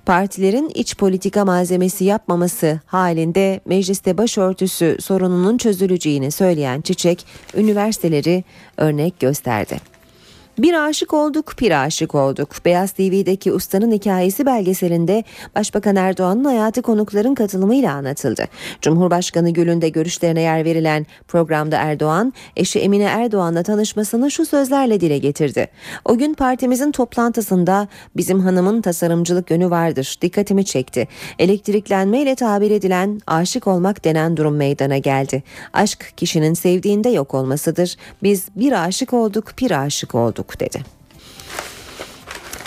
[0.07, 7.26] Partilerin iç politika malzemesi yapmaması halinde mecliste başörtüsü sorununun çözüleceğini söyleyen Çiçek,
[7.57, 8.44] üniversiteleri
[8.76, 9.97] örnek gösterdi.
[10.59, 12.48] Bir aşık olduk, bir aşık olduk.
[12.64, 18.44] Beyaz TV'deki Ustanın Hikayesi belgeselinde Başbakan Erdoğan'ın hayatı konukların katılımıyla anlatıldı.
[18.82, 25.18] Cumhurbaşkanı Gül'ün de görüşlerine yer verilen programda Erdoğan, eşi Emine Erdoğan'la tanışmasını şu sözlerle dile
[25.18, 25.68] getirdi.
[26.04, 30.16] O gün partimizin toplantısında bizim hanımın tasarımcılık yönü vardır.
[30.22, 31.09] Dikkatimi çekti.
[31.38, 35.42] Elektriklenmeyle tabir edilen aşık olmak denen durum meydana geldi.
[35.72, 37.96] Aşk kişinin sevdiğinde yok olmasıdır.
[38.22, 40.82] Biz bir aşık olduk, bir aşık olduk dedi.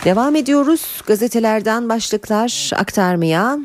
[0.06, 3.60] Devam ediyoruz gazetelerden başlıklar aktarmaya.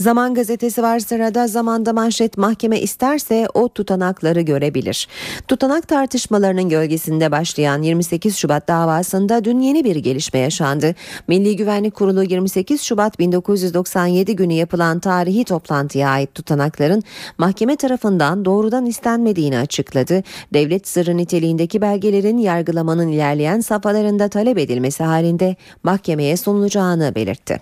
[0.00, 5.08] Zaman gazetesi var sırada zamanda manşet mahkeme isterse o tutanakları görebilir.
[5.48, 10.94] Tutanak tartışmalarının gölgesinde başlayan 28 Şubat davasında dün yeni bir gelişme yaşandı.
[11.28, 17.02] Milli Güvenlik Kurulu 28 Şubat 1997 günü yapılan tarihi toplantıya ait tutanakların
[17.38, 20.22] mahkeme tarafından doğrudan istenmediğini açıkladı.
[20.54, 27.60] Devlet sırrı niteliğindeki belgelerin yargılamanın ilerleyen safhalarında talep edilmesi halinde mahkemeye sunulacağını belirtti.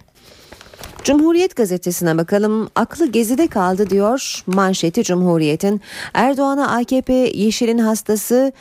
[1.08, 2.68] Cumhuriyet gazetesine bakalım.
[2.74, 5.80] Aklı gezide kaldı diyor manşeti Cumhuriyet'in.
[6.14, 8.52] Erdoğan'a AKP Yeşil'in hastası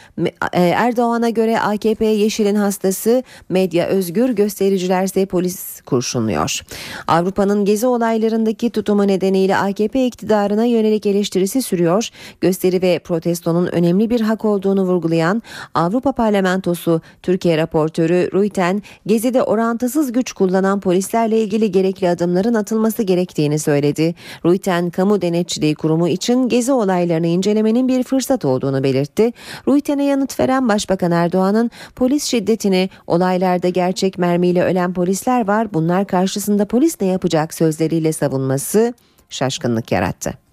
[0.54, 6.62] e, Erdoğan'a göre AKP Yeşil'in hastası medya özgür göstericilerse polis kurşunluyor.
[7.08, 12.10] Avrupa'nın gezi olaylarındaki tutumu nedeniyle AKP iktidarına yönelik eleştirisi sürüyor.
[12.42, 15.44] Gösteri ve protestonun önemli bir hak olduğunu vurgulayan
[15.74, 23.04] Avrupa Parlamentosu Türkiye raportörü Ruiten gezide orantısız güç kullanan polislerle ilgili gerekli adımları adımların atılması
[23.04, 24.16] gerektiğini söyledi.
[24.46, 29.34] Ruiten Kamu Denetçiliği Kurumu için gezi olaylarını incelemenin bir fırsat olduğunu belirtti.
[29.68, 36.66] Ruiten'e yanıt veren Başbakan Erdoğan'ın polis şiddetini olaylarda gerçek mermiyle ölen polisler var bunlar karşısında
[36.66, 38.94] polis ne yapacak sözleriyle savunması
[39.30, 40.47] şaşkınlık yarattı.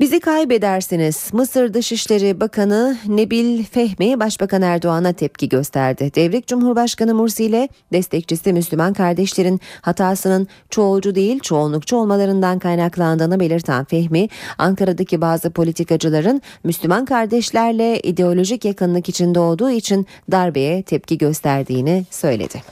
[0.00, 1.30] Bizi kaybedersiniz.
[1.32, 6.10] Mısır Dışişleri Bakanı Nebil Fehmi Başbakan Erdoğan'a tepki gösterdi.
[6.14, 14.28] Devrik Cumhurbaşkanı Mursi ile destekçisi Müslüman kardeşlerin hatasının çoğulcu değil çoğunlukçu olmalarından kaynaklandığını belirten Fehmi,
[14.58, 22.62] Ankara'daki bazı politikacıların Müslüman kardeşlerle ideolojik yakınlık içinde olduğu için darbeye tepki gösterdiğini söyledi.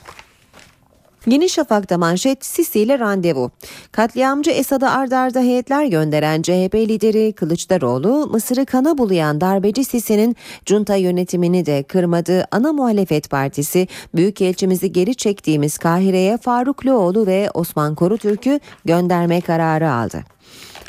[1.27, 3.51] Yeni Şafak'ta manşet Sisi ile randevu.
[3.91, 11.65] Katliamcı Esad'a ardarda heyetler gönderen CHP lideri Kılıçdaroğlu, Mısır'ı kana bulayan darbeci Sisi'nin junta yönetimini
[11.65, 12.45] de kırmadı.
[12.51, 20.36] Ana muhalefet partisi Büyükelçimizi geri çektiğimiz Kahire'ye Faruk Loğlu ve Osman Korutürk'ü gönderme kararı aldı.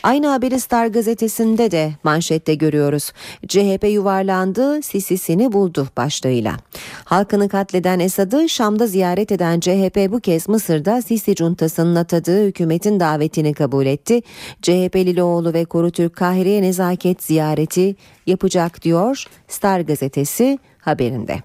[0.03, 3.13] Aynı haberi Star gazetesinde de manşette görüyoruz.
[3.49, 6.57] CHP yuvarlandı, Sisi'sini buldu başlığıyla.
[7.05, 13.55] Halkını katleden Esad'ı Şam'da ziyaret eden CHP bu kez Mısır'da Sisi cuntasının atadığı hükümetin davetini
[13.55, 14.23] kabul etti.
[14.63, 17.97] CHP Liloğlu ve Korutürk Kahire'ye nezaket ziyareti
[18.27, 21.37] yapacak diyor Star gazetesi haberinde.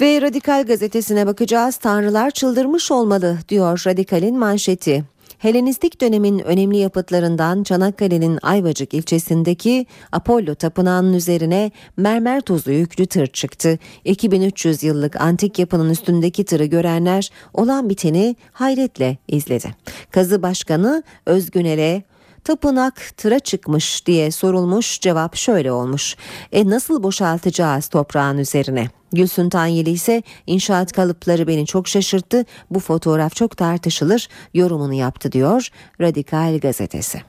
[0.00, 1.76] Ve Radikal gazetesine bakacağız.
[1.76, 5.11] Tanrılar çıldırmış olmalı diyor Radikal'in manşeti.
[5.42, 13.78] Helenistik dönemin önemli yapıtlarından Çanakkale'nin Ayvacık ilçesindeki Apollo tapınağının üzerine mermer tozu yüklü tır çıktı.
[14.04, 19.74] 2300 yıllık antik yapının üstündeki tırı görenler olan biteni hayretle izledi.
[20.10, 22.02] Kazı Başkanı Özgünel'e
[22.44, 26.16] tapınak tıra çıkmış diye sorulmuş cevap şöyle olmuş.
[26.52, 28.88] E nasıl boşaltacağız toprağın üzerine?
[29.12, 32.44] Gülsün Tanyeli ise inşaat kalıpları beni çok şaşırttı.
[32.70, 35.68] Bu fotoğraf çok tartışılır yorumunu yaptı diyor
[36.00, 37.22] Radikal gazetesi.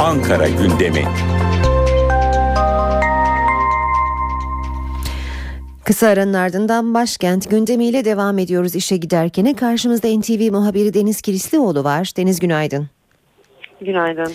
[0.00, 1.04] Ankara gündemi.
[5.84, 9.54] Kısa aranın ardından başkent gündemiyle devam ediyoruz işe giderken.
[9.54, 12.10] Karşımızda NTV muhabiri Deniz Kilislioğlu var.
[12.16, 12.88] Deniz günaydın.
[13.80, 14.32] Günaydın.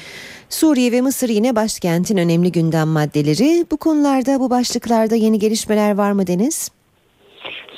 [0.50, 3.66] Suriye ve Mısır yine başkentin önemli gündem maddeleri.
[3.72, 6.72] Bu konularda bu başlıklarda yeni gelişmeler var mı Deniz?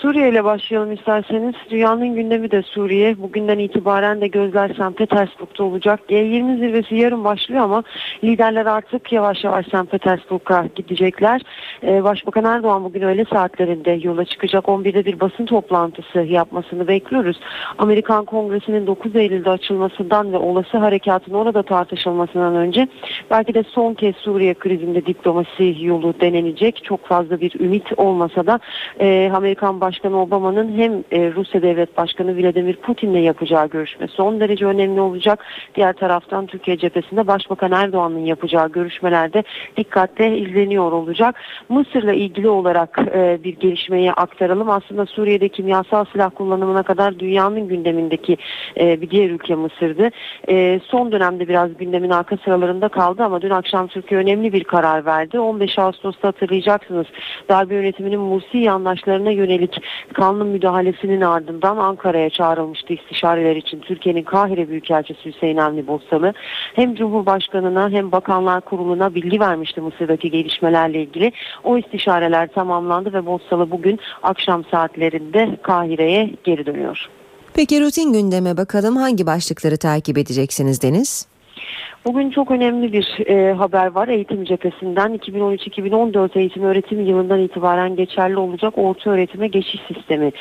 [0.02, 1.56] Suriye ile başlayalım isterseniz.
[1.70, 3.22] Dünyanın gündemi de Suriye.
[3.22, 4.98] Bugünden itibaren de gözler St.
[4.98, 6.00] Petersburg'da olacak.
[6.10, 7.84] G20 zirvesi yarın başlıyor ama
[8.24, 9.92] liderler artık yavaş yavaş St.
[9.92, 11.42] Petersburg'a gidecekler.
[11.84, 14.66] Ee, Başbakan Erdoğan bugün öğle saatlerinde yola çıkacak.
[14.66, 17.40] 11'de bir basın toplantısı yapmasını bekliyoruz.
[17.78, 22.88] Amerikan Kongresi'nin 9 Eylül'de açılmasından ve olası harekatın orada tartışılmasından önce
[23.32, 26.84] belki de son kez Suriye krizinde diplomasi yolu denenecek.
[26.84, 28.60] Çok fazla bir ümit olmasa da
[29.00, 34.66] e, Amerikan Başkanı Obama'nın hem e, Rusya Devlet Başkanı Vladimir Putin'le yapacağı görüşme son derece
[34.66, 35.46] önemli olacak.
[35.76, 39.44] Diğer taraftan Türkiye cephesinde Başbakan Erdoğan'ın yapacağı görüşmelerde
[39.78, 41.36] dikkatle izleniyor olacak.
[41.70, 44.70] Mısır'la ilgili olarak e, bir gelişmeyi aktaralım.
[44.70, 48.38] Aslında Suriye'de kimyasal silah kullanımına kadar dünyanın gündemindeki
[48.80, 50.10] e, bir diğer ülke Mısır'dı.
[50.86, 55.40] Son dönemde biraz gündemin arka sıralarında kaldı ama dün akşam Türkiye önemli bir karar verdi.
[55.40, 57.06] 15 Ağustos'ta hatırlayacaksınız
[57.50, 59.79] darbe yönetiminin Mursi yandaşlarına yönelik
[60.14, 63.80] kanlı müdahalesinin ardından Ankara'ya çağrılmıştı istişareler için.
[63.80, 66.34] Türkiye'nin Kahire Büyükelçisi Hüseyin Avni Bossalı
[66.74, 71.32] hem Cumhurbaşkanı'na hem Bakanlar Kurulu'na bilgi vermişti Mısır'daki gelişmelerle ilgili.
[71.64, 77.10] O istişareler tamamlandı ve Bossalı bugün akşam saatlerinde Kahire'ye geri dönüyor.
[77.54, 81.28] Peki rutin gündeme bakalım hangi başlıkları takip edeceksiniz Deniz?
[82.06, 85.18] Bugün çok önemli bir e, haber var eğitim cephesinden.
[85.18, 90.32] 2013-2014 eğitim öğretim yılından itibaren geçerli olacak orta öğretime geçiş sistemi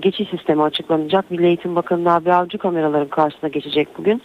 [0.00, 1.30] geçiş sistemi açıklanacak.
[1.30, 4.22] Milli Eğitim Bakanı Nabi Avcı kameraların karşısına geçecek bugün.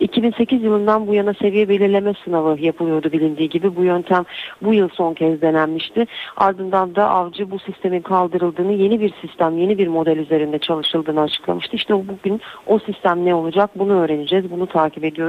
[0.00, 3.76] 2008 yılından bu yana seviye belirleme sınavı yapılıyordu bilindiği gibi.
[3.76, 4.24] Bu yöntem
[4.62, 6.06] bu yıl son kez denenmişti.
[6.36, 11.76] Ardından da Avcı bu sistemin kaldırıldığını, yeni bir sistem, yeni bir model üzerinde çalışıldığını açıklamıştı.
[11.76, 15.25] İşte bugün o sistem ne olacak bunu öğreneceğiz, bunu takip ediyoruz.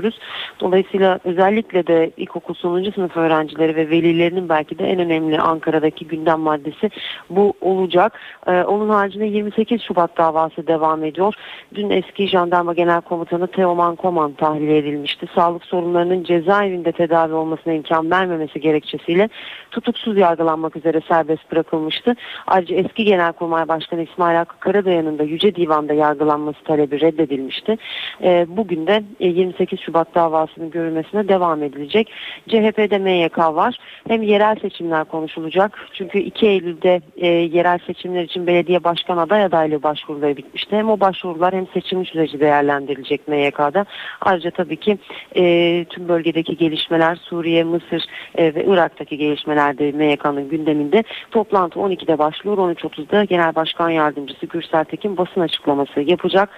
[0.60, 6.40] Dolayısıyla özellikle de ilkokul sonuncu sınıf öğrencileri ve velilerinin belki de en önemli Ankara'daki gündem
[6.40, 6.90] maddesi
[7.30, 8.20] bu olacak.
[8.48, 11.34] Ee, onun haricinde 28 Şubat davası devam ediyor.
[11.76, 15.28] Dün eski jandarma genel komutanı Teoman Koman tahliye edilmişti.
[15.36, 19.30] Sağlık sorunlarının cezaevinde tedavi olmasına imkan vermemesi gerekçesiyle
[19.72, 22.16] tutuksuz yargılanmak üzere serbest bırakılmıştı.
[22.48, 27.78] Ayrıca eski Genelkurmay Başkanı İsmail Hakkı Karadayan'ın da Yüce Divan'da yargılanması talebi reddedilmişti.
[28.24, 32.12] Ee, bugün de 28 Şubat davasının görülmesine devam edilecek.
[32.48, 33.76] CHP'de MYK var.
[34.08, 35.88] Hem yerel seçimler konuşulacak.
[35.94, 40.76] Çünkü 2 Eylül'de e, yerel seçimler için belediye başkan aday adaylığı başvuruları bitmişti.
[40.76, 43.86] Hem o başvurular hem seçim süreci değerlendirilecek MYK'da.
[44.22, 44.98] Ayrıca tabii ki
[45.36, 48.04] e, tüm bölgedeki gelişmeler Suriye, Mısır
[48.36, 51.04] e, ve Irak'taki gelişmeler de MYK'nın gündeminde.
[51.32, 52.58] Toplantı 12'de başlıyor.
[52.58, 56.50] 13.30'da Genel Başkan Yardımcısı Gürsel Tekin basın açıklaması yapacak.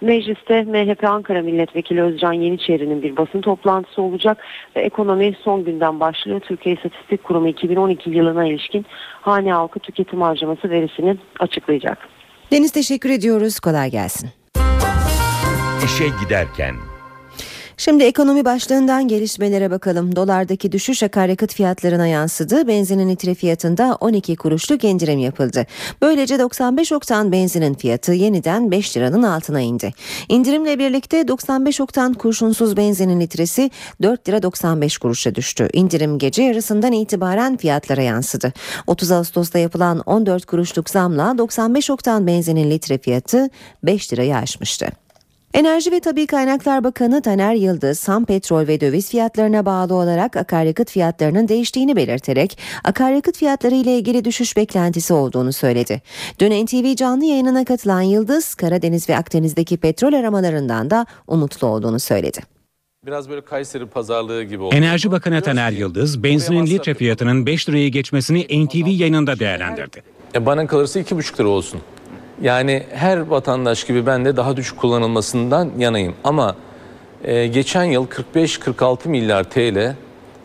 [0.00, 4.38] Mecliste MHP Ankara Milletvekili Özcan Yeniçeri'nin bir basın toplantısı olacak
[4.76, 6.40] ve ekonomi son günden başlıyor.
[6.40, 8.86] Türkiye İstatistik Kurumu 2012 yılına ilişkin
[9.20, 11.98] hane halkı tüketim harcaması verisini açıklayacak.
[12.52, 13.60] Deniz teşekkür ediyoruz.
[13.60, 14.30] Kolay gelsin.
[15.84, 16.74] İşe giderken
[17.76, 20.16] Şimdi ekonomi başlığından gelişmelere bakalım.
[20.16, 22.68] Dolardaki düşüş akaryakıt fiyatlarına yansıdı.
[22.68, 25.66] Benzinin litre fiyatında 12 kuruşluk indirim yapıldı.
[26.02, 29.92] Böylece 95 oktan benzinin fiyatı yeniden 5 liranın altına indi.
[30.28, 33.70] İndirimle birlikte 95 oktan kurşunsuz benzinin litresi
[34.02, 35.68] 4 lira 95 kuruşa düştü.
[35.72, 38.52] İndirim gece yarısından itibaren fiyatlara yansıdı.
[38.86, 43.50] 30 Ağustos'ta yapılan 14 kuruşluk zamla 95 oktan benzinin litre fiyatı
[43.82, 45.03] 5 lirayı aşmıştı.
[45.54, 50.90] Enerji ve Tabi Kaynaklar Bakanı Taner Yıldız, ham petrol ve döviz fiyatlarına bağlı olarak akaryakıt
[50.90, 56.02] fiyatlarının değiştiğini belirterek akaryakıt fiyatları ile ilgili düşüş beklentisi olduğunu söyledi.
[56.38, 62.40] Dün NTV canlı yayınına katılan Yıldız, Karadeniz ve Akdeniz'deki petrol aramalarından da umutlu olduğunu söyledi.
[63.06, 64.74] Biraz böyle Kayseri pazarlığı gibi oldu.
[64.74, 70.02] Enerji Bakanı Taner Yıldız, benzinin litre fiyatının 5 liraya geçmesini NTV yayınında değerlendirdi.
[70.34, 71.80] E bana kalırsa 2,5 lira olsun.
[72.42, 76.14] Yani her vatandaş gibi ben de daha düşük kullanılmasından yanayım.
[76.24, 76.56] Ama
[77.24, 79.94] e, geçen yıl 45-46 milyar TL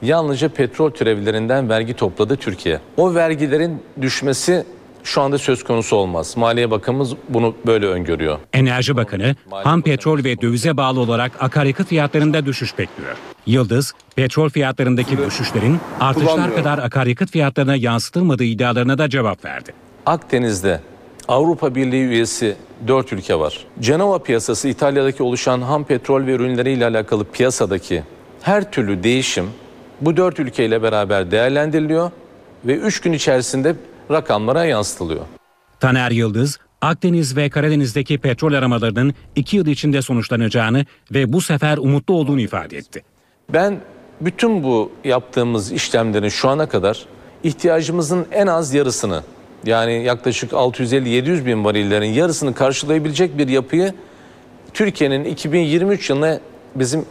[0.02, 2.80] yalnızca petrol türevlerinden vergi topladı Türkiye.
[2.98, 4.66] O vergilerin düşmesi
[5.04, 6.38] şu anda söz konusu olmaz.
[6.38, 8.40] Maliye Bakanımız bunu böyle öngörüyor.
[8.54, 13.16] Enerji Bakanı ham petrol ve dövize bağlı olarak akaryakıt fiyatlarında düşüş bekliyor.
[13.46, 19.74] Yıldız, petrol fiyatlarındaki düşüşlerin artışlar kadar akaryakıt fiyatlarına yansıtılmadığı iddialarına da cevap verdi.
[20.06, 20.82] Akdeniz'de
[21.30, 22.56] Avrupa Birliği üyesi
[22.88, 23.66] 4 ülke var.
[23.80, 28.04] Cenova piyasası İtalya'daki oluşan ham petrol ve ürünleriyle alakalı piyasadaki
[28.42, 29.50] her türlü değişim
[30.02, 32.12] bu 4 ülkeyle beraber değerlendiriliyor
[32.66, 33.76] ve 3 gün içerisinde
[34.12, 35.22] rakamlara yansıtılıyor.
[35.80, 42.14] Taner Yıldız, Akdeniz ve Karadeniz'deki petrol aramalarının 2 yıl içinde sonuçlanacağını ve bu sefer umutlu
[42.14, 43.04] olduğunu ifade etti.
[43.54, 43.80] Ben
[44.22, 47.06] bütün bu yaptığımız işlemlerin şu ana kadar
[47.44, 49.24] ihtiyacımızın en az yarısını
[49.66, 53.94] Yani yaklaşık 650-700 bin varillerin yarısını karşılayabilecek bir yapıyı
[54.74, 56.40] Türkiye'nin 2023 yılına
[56.76, 57.06] bizim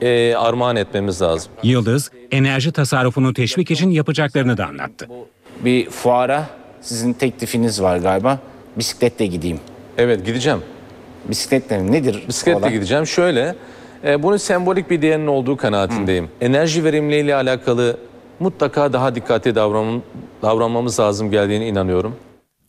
[0.00, 1.52] e, armağan etmemiz lazım.
[1.62, 5.08] Yıldız, enerji tasarrufunu teşvik için yapacaklarını da anlattı.
[5.64, 6.46] Bir fuara
[6.80, 8.38] sizin teklifiniz var galiba.
[8.76, 9.60] Bisikletle gideyim.
[9.98, 10.60] Evet gideceğim.
[11.28, 11.92] Bisikletle mi?
[11.92, 12.22] Nedir?
[12.28, 12.72] Bisikletle olay?
[12.72, 13.06] gideceğim.
[13.06, 13.54] Şöyle,
[14.04, 16.28] e, bunun sembolik bir değerinin olduğu kanaatindeyim.
[16.40, 17.96] Enerji verimliliği ile alakalı
[18.42, 20.02] mutlaka daha dikkatli davran,
[20.42, 22.16] davranmamız lazım geldiğine inanıyorum.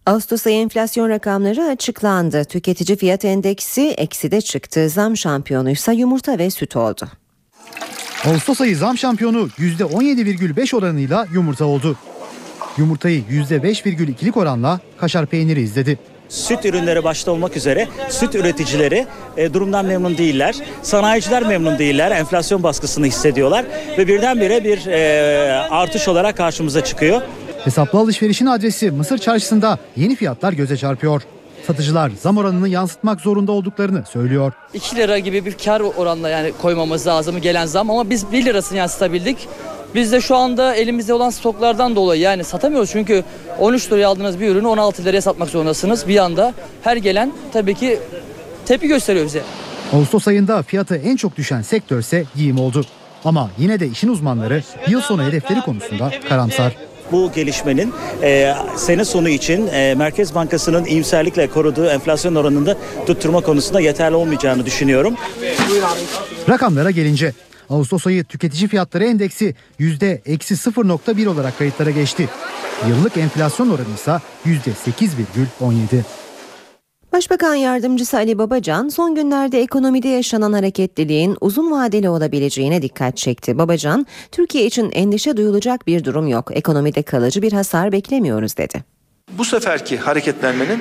[0.06, 2.46] Ağustos ayı enflasyon rakamları açıklandı.
[2.46, 4.90] Tüketici fiyat endeksi ekside çıktı.
[4.90, 7.08] Zam şampiyonuysa yumurta ve süt oldu.
[8.26, 11.98] Ağustos ayı zam şampiyonu %17,5 oranıyla yumurta oldu.
[12.78, 16.00] Yumurtayı %5,2'lik oranla kaşar peyniri izledi.
[16.34, 19.08] Süt ürünleri başta olmak üzere süt üreticileri
[19.38, 20.56] e, durumdan memnun değiller.
[20.82, 22.12] Sanayiciler memnun değiller.
[22.12, 23.66] Enflasyon baskısını hissediyorlar
[23.98, 27.22] ve birdenbire bir e, artış olarak karşımıza çıkıyor.
[27.64, 31.22] Hesaplı alışverişin adresi Mısır çarşısında yeni fiyatlar göze çarpıyor.
[31.68, 34.54] Satıcılar zam oranını yansıtmak zorunda olduklarını söylüyor.
[34.74, 38.78] 2 lira gibi bir kar oranla yani koymamız lazım gelen zam ama biz 1 lirasını
[38.78, 39.48] yansıtabildik.
[39.96, 43.24] Biz de şu anda elimizde olan stoklardan dolayı yani satamıyoruz çünkü
[43.60, 46.08] 13 liraya aldığınız bir ürünü 16 liraya satmak zorundasınız.
[46.08, 46.54] Bir anda
[46.84, 48.00] her gelen tabii ki
[48.66, 49.42] tepki gösteriyor bize.
[49.94, 52.86] Ağustos ayında fiyatı en çok düşen sektörse giyim oldu.
[53.26, 56.76] Ama yine de işin uzmanları yıl sonu hedefleri konusunda karamsar.
[57.14, 57.94] Bu gelişmenin
[58.24, 64.66] e, sene sonu için e, Merkez Bankası'nın iyimserlikle koruduğu enflasyon oranında tutturma konusunda yeterli olmayacağını
[64.66, 65.16] düşünüyorum.
[66.50, 67.34] Rakamlara gelince
[67.70, 72.30] Ağustos ayı tüketici fiyatları endeksi %-0.1 olarak kayıtlara geçti.
[72.88, 76.23] Yıllık enflasyon oranı ise %8,17.
[77.14, 83.58] Başbakan Yardımcısı Ali Babacan son günlerde ekonomide yaşanan hareketliliğin uzun vadeli olabileceğine dikkat çekti.
[83.58, 86.52] Babacan, Türkiye için endişe duyulacak bir durum yok.
[86.52, 88.84] Ekonomide kalıcı bir hasar beklemiyoruz dedi.
[89.38, 90.80] Bu seferki hareketlenmenin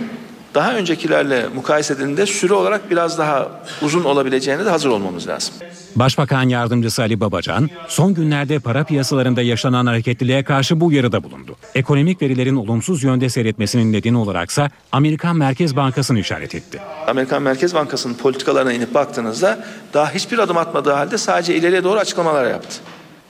[0.54, 3.48] daha öncekilerle mukayese edildiğinde süre olarak biraz daha
[3.82, 5.54] uzun olabileceğine de hazır olmamız lazım.
[5.96, 11.56] Başbakan Yardımcısı Ali Babacan, son günlerde para piyasalarında yaşanan hareketliliğe karşı bu uyarıda bulundu.
[11.74, 16.80] Ekonomik verilerin olumsuz yönde seyretmesinin nedeni olaraksa Amerikan Merkez Bankası'nı işaret etti.
[17.06, 22.50] Amerikan Merkez Bankası'nın politikalarına inip baktığınızda daha hiçbir adım atmadığı halde sadece ileriye doğru açıklamalar
[22.50, 22.76] yaptı.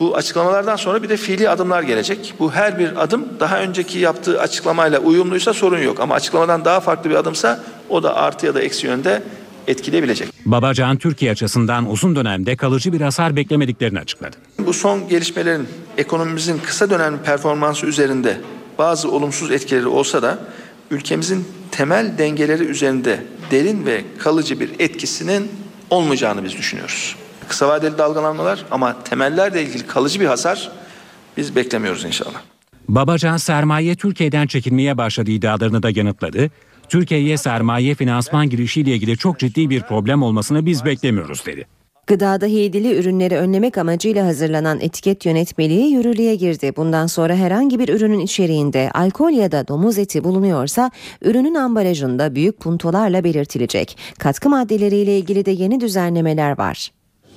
[0.02, 2.34] Bu açıklamalardan sonra bir de fiili adımlar gelecek.
[2.38, 6.00] Bu her bir adım daha önceki yaptığı açıklamayla uyumluysa sorun yok.
[6.00, 9.22] Ama açıklamadan daha farklı bir adımsa o da artı ya da eksi yönde
[9.66, 10.28] etkileyebilecek.
[10.46, 14.36] Babacan Türkiye açısından uzun dönemde kalıcı bir hasar beklemediklerini açıkladı.
[14.58, 18.40] Bu son gelişmelerin ekonomimizin kısa dönem performansı üzerinde
[18.78, 20.38] bazı olumsuz etkileri olsa da
[20.90, 25.50] ülkemizin temel dengeleri üzerinde derin ve kalıcı bir etkisinin
[25.90, 27.16] olmayacağını biz düşünüyoruz.
[27.48, 30.70] Kısa vadeli dalgalanmalar ama temellerle ilgili kalıcı bir hasar
[31.36, 32.40] biz beklemiyoruz inşallah.
[32.88, 36.50] Babacan sermaye Türkiye'den çekilmeye başladığı iddialarını da yanıtladı.
[36.88, 41.66] Türkiye'ye sermaye finansman girişiyle ilgili çok ciddi bir problem olmasını biz beklemiyoruz dedi.
[42.06, 46.72] Gıdada hidili ürünleri önlemek amacıyla hazırlanan etiket yönetmeliği yürürlüğe girdi.
[46.76, 50.90] Bundan sonra herhangi bir ürünün içeriğinde alkol ya da domuz eti bulunuyorsa
[51.22, 53.98] ürünün ambalajında büyük puntolarla belirtilecek.
[54.18, 56.90] Katkı maddeleriyle ilgili de yeni düzenlemeler var.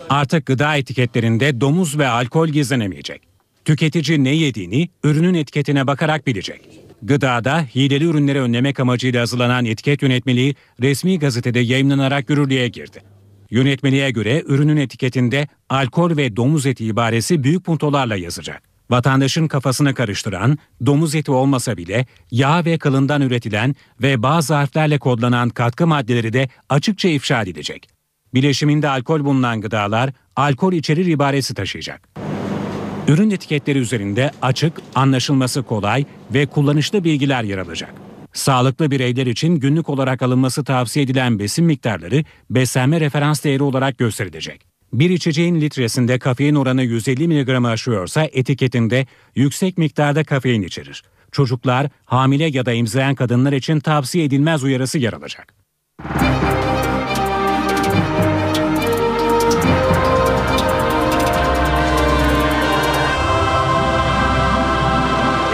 [0.10, 3.22] Artık gıda etiketlerinde domuz ve alkol gizlenemeyecek.
[3.66, 6.62] Tüketici ne yediğini ürünün etiketine bakarak bilecek.
[7.02, 13.02] Gıdada hileli ürünleri önlemek amacıyla hazırlanan etiket yönetmeliği resmi gazetede yayınlanarak yürürlüğe girdi.
[13.50, 18.64] Yönetmeliğe göre ürünün etiketinde alkol ve domuz eti ibaresi büyük puntolarla yazacak.
[18.90, 25.50] Vatandaşın kafasını karıştıran, domuz eti olmasa bile yağ ve kılından üretilen ve bazı harflerle kodlanan
[25.50, 27.95] katkı maddeleri de açıkça ifşa edilecek.
[28.36, 32.10] Bileşiminde alkol bulunan gıdalar alkol içerir ibaresi taşıyacak.
[33.08, 37.94] Ürün etiketleri üzerinde açık, anlaşılması kolay ve kullanışlı bilgiler yer alacak.
[38.34, 44.62] Sağlıklı bireyler için günlük olarak alınması tavsiye edilen besin miktarları beslenme referans değeri olarak gösterilecek.
[44.94, 49.06] Bir içeceğin litresinde kafein oranı 150 mg aşıyorsa etiketinde
[49.36, 51.04] yüksek miktarda kafein içerir.
[51.32, 55.65] Çocuklar, hamile ya da emziren kadınlar için tavsiye edilmez uyarısı yer alacak.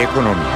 [0.02, 0.51] エコノミ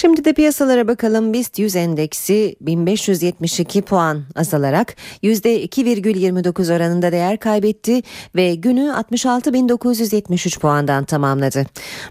[0.00, 1.32] Şimdi de piyasalara bakalım.
[1.32, 8.02] BIST 100 endeksi 1572 puan azalarak %2,29 oranında değer kaybetti
[8.36, 11.66] ve günü 66.973 puandan tamamladı.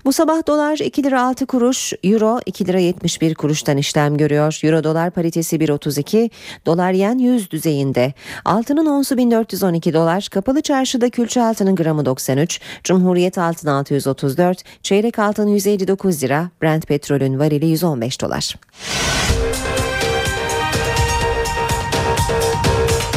[0.06, 4.60] Bu sabah dolar 2 lira 6 kuruş, euro 2 lira 71 kuruştan işlem görüyor.
[4.64, 6.30] Euro dolar paritesi 1.32,
[6.66, 8.14] dolar yen 100 düzeyinde.
[8.46, 15.48] Altının onsu 1412 dolar, kapalı çarşıda külçe altının gramı 93, Cumhuriyet altın 634, çeyrek altın
[15.48, 18.56] 159 lira, Brent petrolün varili 115 dolar.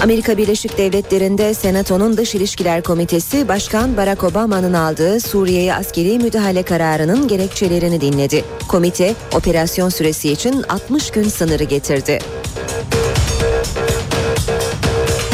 [0.03, 7.29] Amerika Birleşik Devletleri'nde Senato'nun Dış İlişkiler Komitesi Başkan Barack Obama'nın aldığı Suriye'ye askeri müdahale kararının
[7.29, 8.45] gerekçelerini dinledi.
[8.69, 12.19] Komite operasyon süresi için 60 gün sınırı getirdi.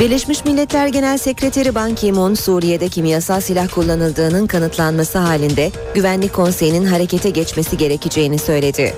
[0.00, 7.30] Birleşmiş Milletler Genel Sekreteri Ban Ki-moon Suriye'de kimyasal silah kullanıldığının kanıtlanması halinde Güvenlik Konseyi'nin harekete
[7.30, 8.94] geçmesi gerekeceğini söyledi.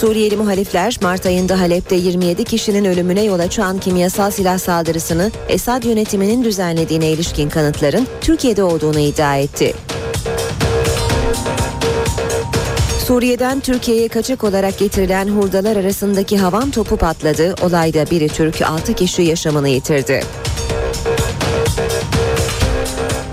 [0.00, 6.44] Suriyeli muhalifler Mart ayında Halep'te 27 kişinin ölümüne yol açan kimyasal silah saldırısını Esad yönetiminin
[6.44, 9.74] düzenlediğine ilişkin kanıtların Türkiye'de olduğunu iddia etti.
[13.06, 17.54] Suriye'den Türkiye'ye kaçak olarak getirilen hurdalar arasındaki havan topu patladı.
[17.62, 20.22] Olayda biri Türk 6 kişi yaşamını yitirdi.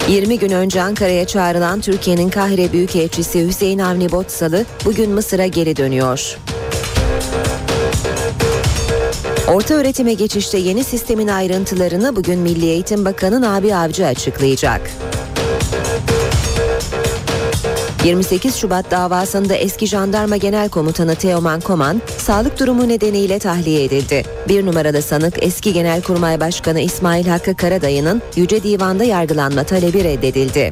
[0.10, 6.38] 20 gün önce Ankara'ya çağrılan Türkiye'nin Kahire Büyükelçisi Hüseyin Avni Botsalı bugün Mısır'a geri dönüyor.
[9.48, 14.82] Orta öğretime geçişte yeni sistemin ayrıntılarını bugün Milli Eğitim Bakanı Nabi Avcı açıklayacak.
[18.04, 24.24] 28 Şubat davasında eski jandarma genel komutanı Teoman Koman sağlık durumu nedeniyle tahliye edildi.
[24.50, 30.70] Bir numaralı sanık eski Genelkurmay Başkanı İsmail Hakkı Karadayı'nın Yüce Divan'da yargılanma talebi reddedildi.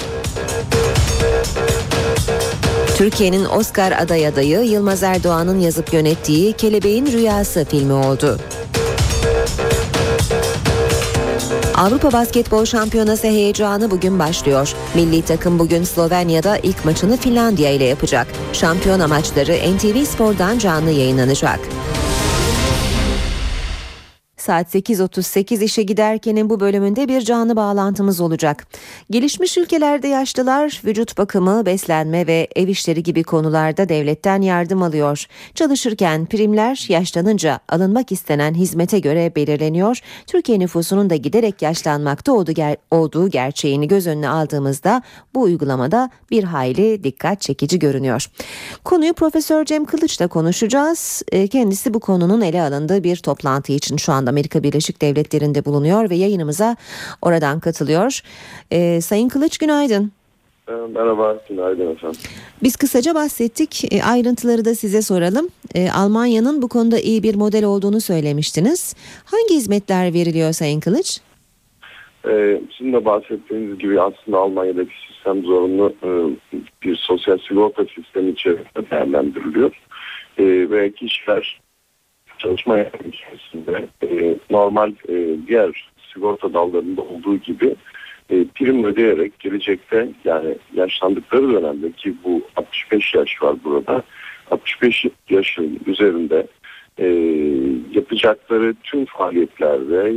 [2.96, 8.40] Türkiye'nin Oscar aday adayı Yılmaz Erdoğan'ın yazıp yönettiği Kelebeğin Rüyası filmi oldu.
[11.82, 14.74] Avrupa Basketbol Şampiyonası heyecanı bugün başlıyor.
[14.96, 18.28] Milli takım bugün Slovenya'da ilk maçını Finlandiya ile yapacak.
[18.54, 21.60] Şampiyona maçları NTV Spor'dan canlı yayınlanacak.
[24.42, 28.68] Saat 8.38 işe giderkenin bu bölümünde bir canlı bağlantımız olacak.
[29.12, 35.26] Gelişmiş ülkelerde yaşlılar vücut bakımı, beslenme ve ev işleri gibi konularda devletten yardım alıyor.
[35.56, 40.00] Çalışırken primler yaşlanınca alınmak istenen hizmete göre belirleniyor.
[40.28, 42.34] Türkiye nüfusunun da giderek yaşlanmakta
[42.92, 45.02] olduğu gerçeğini göz önüne aldığımızda
[45.34, 48.28] bu uygulamada bir hayli dikkat çekici görünüyor.
[48.84, 51.24] Konuyu Profesör Cem Kılıç'la konuşacağız.
[51.52, 56.16] Kendisi bu konunun ele alındığı bir toplantı için şu anda Amerika Birleşik Devletleri'nde bulunuyor ve
[56.16, 56.76] yayınımıza
[57.22, 58.22] oradan katılıyor.
[58.72, 60.12] Ee, Sayın Kılıç günaydın.
[60.68, 62.20] Merhaba, günaydın efendim.
[62.64, 63.94] Biz kısaca bahsettik.
[63.94, 65.48] E, ayrıntıları da size soralım.
[65.76, 68.96] E, Almanya'nın bu konuda iyi bir model olduğunu söylemiştiniz.
[69.26, 71.20] Hangi hizmetler veriliyor Sayın Kılıç?
[72.28, 76.10] E, sizin de bahsettiğiniz gibi aslında Almanya'daki sistem zorunlu e,
[76.84, 79.72] bir sosyal sigorta sistemi içerisinde değerlendiriliyor.
[80.40, 81.62] Ve kişiler
[82.42, 87.76] çalışma içerisinde e, normal e, diğer sigorta dallarında olduğu gibi
[88.30, 94.04] e, prim ödeyerek gelecekte yani yaşlandıkları dönemde ki bu 65 yaş var burada
[94.52, 96.48] 65 yaşın üzerinde
[97.92, 100.10] yapacakları tüm faaliyetlerde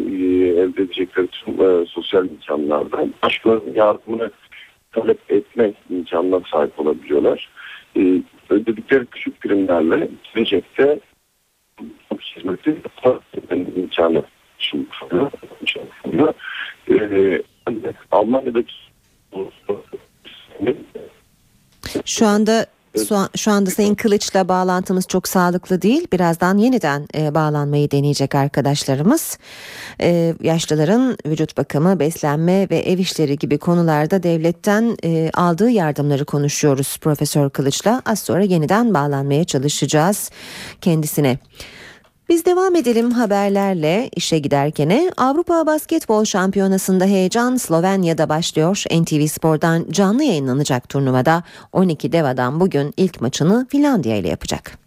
[0.62, 4.30] elde edecekleri tüm sosyal imkanlarda başkalarının yardımını
[4.92, 7.50] talep etme imkanına sahip olabiliyorlar.
[8.50, 11.00] Ödedikleri küçük primlerle gelecekte
[12.36, 12.76] hizmeti
[13.76, 14.22] imkanı.
[16.90, 17.42] Ee,
[18.12, 18.74] Almanya'daki
[22.04, 22.66] şu anda
[23.36, 26.06] şu anda Sayın Kılıç'la bağlantımız çok sağlıklı değil.
[26.12, 29.38] Birazdan yeniden e, bağlanmayı deneyecek arkadaşlarımız.
[30.00, 36.98] E, yaşlıların vücut bakımı, beslenme ve ev işleri gibi konularda devletten e, aldığı yardımları konuşuyoruz
[37.00, 38.02] Profesör Kılıç'la.
[38.06, 40.30] Az sonra yeniden bağlanmaya çalışacağız
[40.80, 41.38] kendisine.
[42.28, 45.10] Biz devam edelim haberlerle işe giderkene.
[45.16, 48.84] Avrupa Basketbol Şampiyonası'nda heyecan Slovenya'da başlıyor.
[48.90, 54.78] NTV Spor'dan canlı yayınlanacak turnuvada 12 dev adam bugün ilk maçını Finlandiya ile yapacak.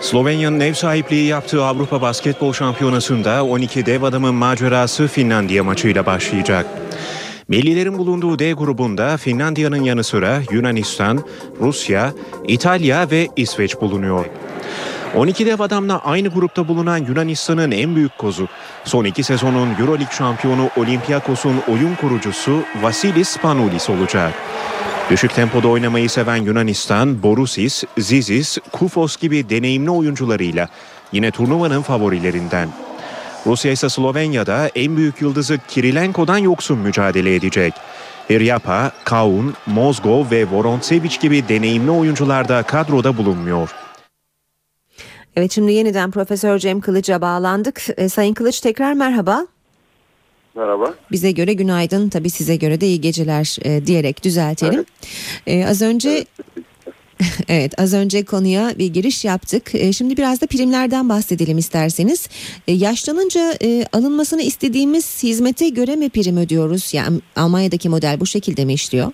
[0.00, 6.66] Slovenya'nın ev sahipliği yaptığı Avrupa Basketbol Şampiyonası'nda 12 dev adamın macerası Finlandiya maçıyla başlayacak.
[7.48, 11.24] Millilerin bulunduğu D grubunda Finlandiya'nın yanı sıra Yunanistan,
[11.60, 12.12] Rusya,
[12.48, 14.24] İtalya ve İsveç bulunuyor.
[15.16, 18.48] 12 dev adamla aynı grupta bulunan Yunanistan'ın en büyük kozu,
[18.84, 24.34] son iki sezonun Euroleague şampiyonu Olympiakos'un oyun kurucusu Vasilis Spanoulis olacak.
[25.10, 30.68] Düşük tempoda oynamayı seven Yunanistan, Borusis, Zizis, Kufos gibi deneyimli oyuncularıyla
[31.12, 32.68] yine turnuvanın favorilerinden.
[33.46, 37.74] Rusya ise Slovenya'da en büyük yıldızı Kirilenko'dan yoksun mücadele edecek.
[38.30, 43.70] Hiryapa, Kaun, Mozgov ve Vorontsevich gibi deneyimli oyuncular da kadroda bulunmuyor.
[45.36, 47.82] Evet şimdi yeniden Profesör Cem Kılıç'a bağlandık.
[47.96, 49.46] E, Sayın Kılıç tekrar merhaba.
[50.54, 50.94] Merhaba.
[51.12, 54.84] Bize göre günaydın tabii size göre de iyi geceler e, diyerek düzeltelim.
[55.46, 56.24] E, az önce
[57.48, 59.74] Evet az önce konuya bir giriş yaptık.
[59.74, 62.28] E, Şimdi biraz da primlerden bahsedelim isterseniz.
[62.68, 66.94] Yaşlanınca e, alınmasını istediğimiz hizmete göre mi prim ödüyoruz?
[66.94, 69.12] Yani Almanya'daki model bu şekilde mi işliyor?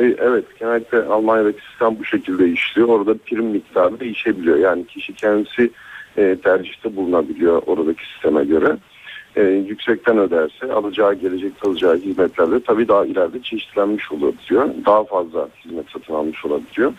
[0.00, 2.88] E, Evet, genellikle Almanya'daki sistem bu şekilde işliyor.
[2.88, 4.56] Orada prim miktarı değişebiliyor.
[4.56, 5.70] Yani kişi kendisi
[6.18, 8.76] e, tercihte bulunabiliyor oradaki sisteme göre.
[9.36, 14.68] E, yüksekten öderse alacağı gelecek alacağı hizmetlerde tabii daha ileride çeşitlenmiş olabiliyor.
[14.86, 16.92] Daha fazla hizmet satın almış olabiliyor.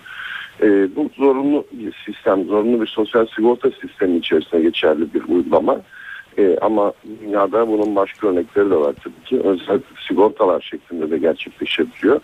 [0.62, 5.82] E, bu zorunlu bir sistem, zorunlu bir sosyal sigorta sistemi içerisinde geçerli bir uygulama.
[6.38, 9.48] E, ama dünyada bunun başka örnekleri de var tabii ki.
[9.48, 12.22] Özel sigortalar şeklinde de gerçekleşebiliyor.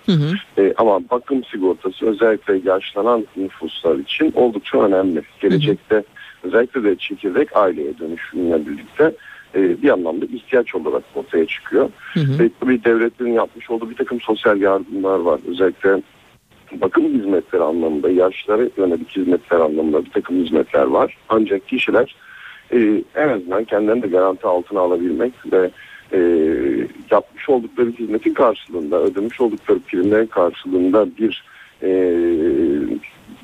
[0.57, 5.21] E, ama bakım sigortası özellikle yaşlanan nüfuslar için oldukça önemli.
[5.41, 6.03] Gelecekte
[6.43, 9.13] özellikle de çekirdek aileye dönüşümle birlikte
[9.55, 11.89] e, bir anlamda ihtiyaç olarak ortaya çıkıyor.
[12.15, 15.39] Ve tabii devletlerin yapmış olduğu bir takım sosyal yardımlar var.
[15.47, 16.01] Özellikle
[16.71, 21.17] bakım hizmetleri anlamında, yaşlara yönelik hizmetler anlamında bir takım hizmetler var.
[21.29, 22.15] Ancak kişiler
[22.73, 25.71] e, en azından kendilerini de garanti altına alabilmek ve
[26.13, 26.19] e,
[27.11, 31.43] yapmış oldukları hizmetin karşılığında, ödemiş oldukları primlerin karşılığında bir
[31.81, 31.89] e,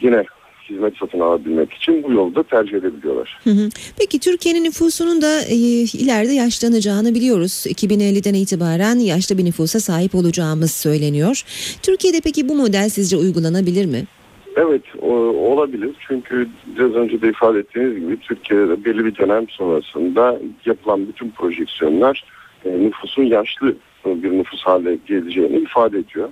[0.02, 0.26] yine
[0.69, 3.40] hizmet satın alabilmek için bu yolu da tercih edebiliyorlar.
[3.44, 3.69] Hı hı.
[3.99, 5.56] Peki Türkiye'nin nüfusunun da e,
[6.03, 7.65] ileride yaşlanacağını biliyoruz.
[7.68, 11.44] 2050'den itibaren yaşlı bir nüfusa sahip olacağımız söyleniyor.
[11.81, 14.03] Türkiye'de peki bu model sizce uygulanabilir mi?
[14.56, 20.40] Evet o- olabilir çünkü biraz önce de ifade ettiğiniz gibi Türkiye'de belli bir dönem sonrasında
[20.65, 22.23] yapılan bütün projeksiyonlar
[22.65, 23.76] e, nüfusun yaşlı
[24.06, 26.30] bir nüfus hale geleceğini ifade ediyor.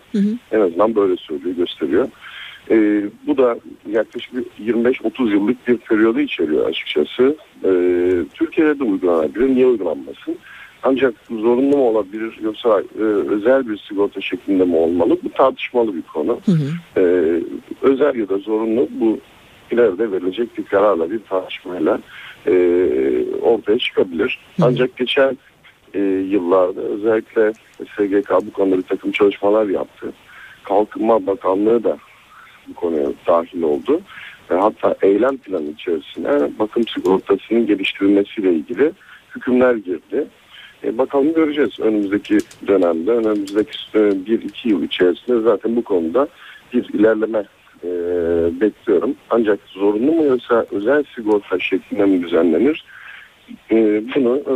[0.52, 2.10] En azından böyle söylüyor, gösteriyor.
[2.72, 3.58] E, bu da
[3.90, 7.36] yaklaşık bir 25-30 yıllık bir periyodu içeriyor açıkçası.
[7.64, 7.72] E,
[8.34, 10.36] Türkiye'de de uygulanabilir, niye uygulanmasın?
[10.84, 15.18] Ancak zorunlu mu olabilir yoksa e, özel bir sigorta şeklinde mi olmalı?
[15.24, 16.40] Bu tartışmalı bir konu.
[16.98, 17.02] E,
[17.82, 19.20] özel ya da zorunlu bu
[19.72, 22.00] ileride verilecek bir kararla bir tartışmayla
[22.48, 22.54] e,
[23.42, 24.40] ortaya çıkabilir.
[24.62, 25.38] Ancak geçen
[25.94, 26.00] e,
[26.30, 30.14] yıllarda özellikle SGK bu konuda bir takım çalışmalar yaptı.
[30.64, 31.98] Kalkınma Bakanlığı da
[32.68, 34.02] bu konuya dahil oldu.
[34.52, 38.92] Ve hatta eylem planı içerisine bakım sigortasının geliştirilmesiyle ilgili
[39.36, 40.28] hükümler girdi.
[40.84, 42.38] E, bakalım göreceğiz önümüzdeki
[42.68, 46.28] dönemde, önümüzdeki e, bir iki yıl içerisinde zaten bu konuda
[46.74, 47.44] bir ilerleme
[47.84, 47.90] e,
[48.62, 49.16] bekliyorum.
[49.30, 52.86] Ancak zorunlu mu yoksa özel sigorta şeklinde mi düzenlenir?
[53.72, 53.76] E,
[54.16, 54.54] bunu e,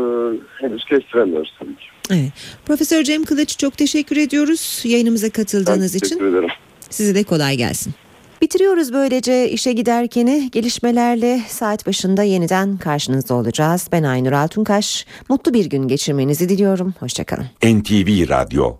[0.61, 1.85] henüz kestiremiyoruz tabii ki.
[2.11, 2.31] Evet.
[2.65, 6.07] Profesör Cem Kılıç çok teşekkür ediyoruz yayınımıza katıldığınız için.
[6.09, 6.49] Teşekkür ederim.
[6.89, 7.93] Size de kolay gelsin.
[8.41, 13.87] Bitiriyoruz böylece işe giderkeni gelişmelerle saat başında yeniden karşınızda olacağız.
[13.91, 15.05] Ben Aynur Altunkaş.
[15.29, 16.93] Mutlu bir gün geçirmenizi diliyorum.
[16.99, 17.45] Hoşçakalın.
[17.63, 18.73] NTV Radyo